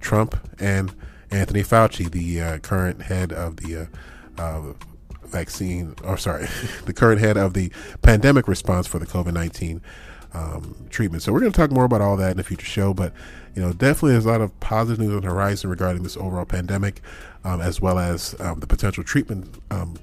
Trump 0.00 0.36
and 0.58 0.92
Anthony 1.30 1.62
Fauci, 1.62 2.10
the 2.10 2.40
uh, 2.40 2.58
current 2.58 3.02
head 3.02 3.32
of 3.32 3.56
the 3.56 3.88
uh, 4.38 4.42
uh, 4.42 4.72
vaccine, 5.30 5.94
or 6.04 6.16
sorry, 6.16 6.46
the 6.84 6.92
current 6.92 7.20
head 7.20 7.36
of 7.36 7.54
the 7.54 7.70
pandemic 8.02 8.48
response 8.48 8.86
for 8.86 8.98
the 8.98 9.06
COVID 9.06 9.32
19 9.32 9.82
um, 10.34 10.86
treatment. 10.90 11.22
So 11.22 11.32
we're 11.32 11.40
going 11.40 11.52
to 11.52 11.56
talk 11.56 11.70
more 11.70 11.84
about 11.84 12.00
all 12.00 12.16
that 12.16 12.32
in 12.32 12.38
a 12.38 12.42
future 12.42 12.66
show, 12.66 12.92
but 12.92 13.12
you 13.54 13.62
know, 13.62 13.72
definitely 13.72 14.12
there's 14.12 14.26
a 14.26 14.30
lot 14.30 14.40
of 14.40 14.58
positive 14.60 15.00
news 15.00 15.14
on 15.14 15.22
the 15.22 15.28
horizon 15.28 15.70
regarding 15.70 16.02
this 16.02 16.16
overall 16.16 16.44
pandemic, 16.44 17.00
um, 17.44 17.60
as 17.60 17.80
well 17.80 17.98
as 17.98 18.38
um, 18.40 18.60
the 18.60 18.66
potential 18.66 19.02
treatment 19.02 19.60
um, 19.70 19.96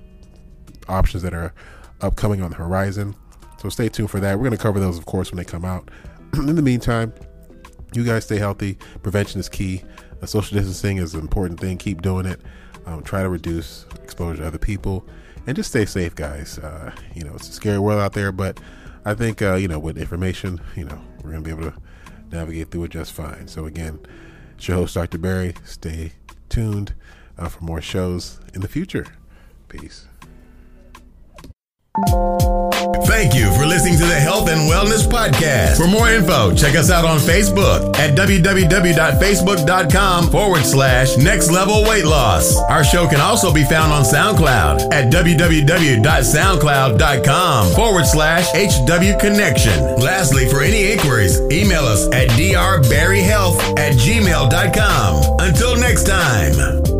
options 0.87 1.23
that 1.23 1.33
are 1.33 1.53
upcoming 2.01 2.41
on 2.41 2.49
the 2.49 2.57
horizon. 2.57 3.15
So 3.61 3.69
stay 3.69 3.89
tuned 3.89 4.11
for 4.11 4.19
that. 4.19 4.37
We're 4.37 4.45
going 4.45 4.57
to 4.57 4.61
cover 4.61 4.79
those, 4.79 4.97
of 4.97 5.05
course, 5.05 5.31
when 5.31 5.37
they 5.37 5.45
come 5.45 5.63
out. 5.63 5.89
in 6.33 6.55
the 6.55 6.61
meantime, 6.61 7.13
you 7.93 8.03
guys 8.03 8.25
stay 8.25 8.37
healthy. 8.37 8.77
Prevention 9.03 9.39
is 9.39 9.49
key. 9.49 9.83
Social 10.25 10.57
distancing 10.57 10.97
is 10.97 11.13
an 11.13 11.19
important 11.19 11.59
thing. 11.59 11.77
Keep 11.77 12.01
doing 12.01 12.25
it. 12.25 12.41
Um, 12.85 13.03
try 13.03 13.23
to 13.23 13.29
reduce 13.29 13.85
exposure 14.03 14.43
to 14.43 14.47
other 14.47 14.57
people, 14.59 15.05
and 15.47 15.55
just 15.55 15.69
stay 15.69 15.85
safe, 15.85 16.13
guys. 16.15 16.59
Uh, 16.59 16.93
you 17.13 17.23
know, 17.23 17.33
it's 17.33 17.49
a 17.49 17.53
scary 17.53 17.79
world 17.79 17.99
out 17.99 18.13
there, 18.13 18.31
but 18.31 18.59
I 19.05 19.13
think 19.13 19.41
uh, 19.41 19.55
you 19.55 19.67
know 19.67 19.79
with 19.79 19.97
information, 19.97 20.61
you 20.75 20.85
know, 20.85 21.01
we're 21.23 21.31
gonna 21.31 21.43
be 21.43 21.51
able 21.51 21.71
to 21.71 21.73
navigate 22.31 22.71
through 22.71 22.85
it 22.85 22.91
just 22.91 23.13
fine. 23.13 23.47
So 23.47 23.65
again, 23.65 23.99
it's 24.55 24.67
your 24.67 24.77
host, 24.77 24.95
Dr. 24.95 25.17
Barry. 25.17 25.55
Stay 25.63 26.13
tuned 26.49 26.93
uh, 27.37 27.49
for 27.49 27.63
more 27.63 27.81
shows 27.81 28.39
in 28.53 28.61
the 28.61 28.67
future. 28.67 29.07
Peace. 29.67 30.07
Thank 33.05 33.33
you 33.33 33.49
for 33.53 33.65
listening 33.65 33.97
to 33.99 34.05
the 34.05 34.19
Health 34.19 34.49
and 34.49 34.69
Wellness 34.69 35.07
Podcast. 35.07 35.77
For 35.77 35.87
more 35.87 36.09
info, 36.09 36.53
check 36.53 36.75
us 36.75 36.91
out 36.91 37.05
on 37.05 37.19
Facebook 37.19 37.95
at 37.95 38.17
www.facebook.com 38.17 40.29
forward 40.29 40.65
slash 40.65 41.15
next 41.17 41.49
level 41.51 41.83
weight 41.83 42.03
loss. 42.05 42.57
Our 42.69 42.83
show 42.83 43.07
can 43.07 43.21
also 43.21 43.53
be 43.53 43.63
found 43.63 43.93
on 43.93 44.03
SoundCloud 44.03 44.91
at 44.91 45.13
www.soundcloud.com 45.13 47.73
forward 47.73 48.05
slash 48.05 48.47
HW 48.53 49.17
Connection. 49.19 49.95
Lastly, 49.95 50.49
for 50.49 50.61
any 50.61 50.91
inquiries, 50.91 51.39
email 51.51 51.85
us 51.85 52.05
at 52.11 52.27
drbarryhealth 52.31 53.79
at 53.79 53.93
gmail.com. 53.93 55.37
Until 55.39 55.77
next 55.77 56.03
time. 56.05 56.94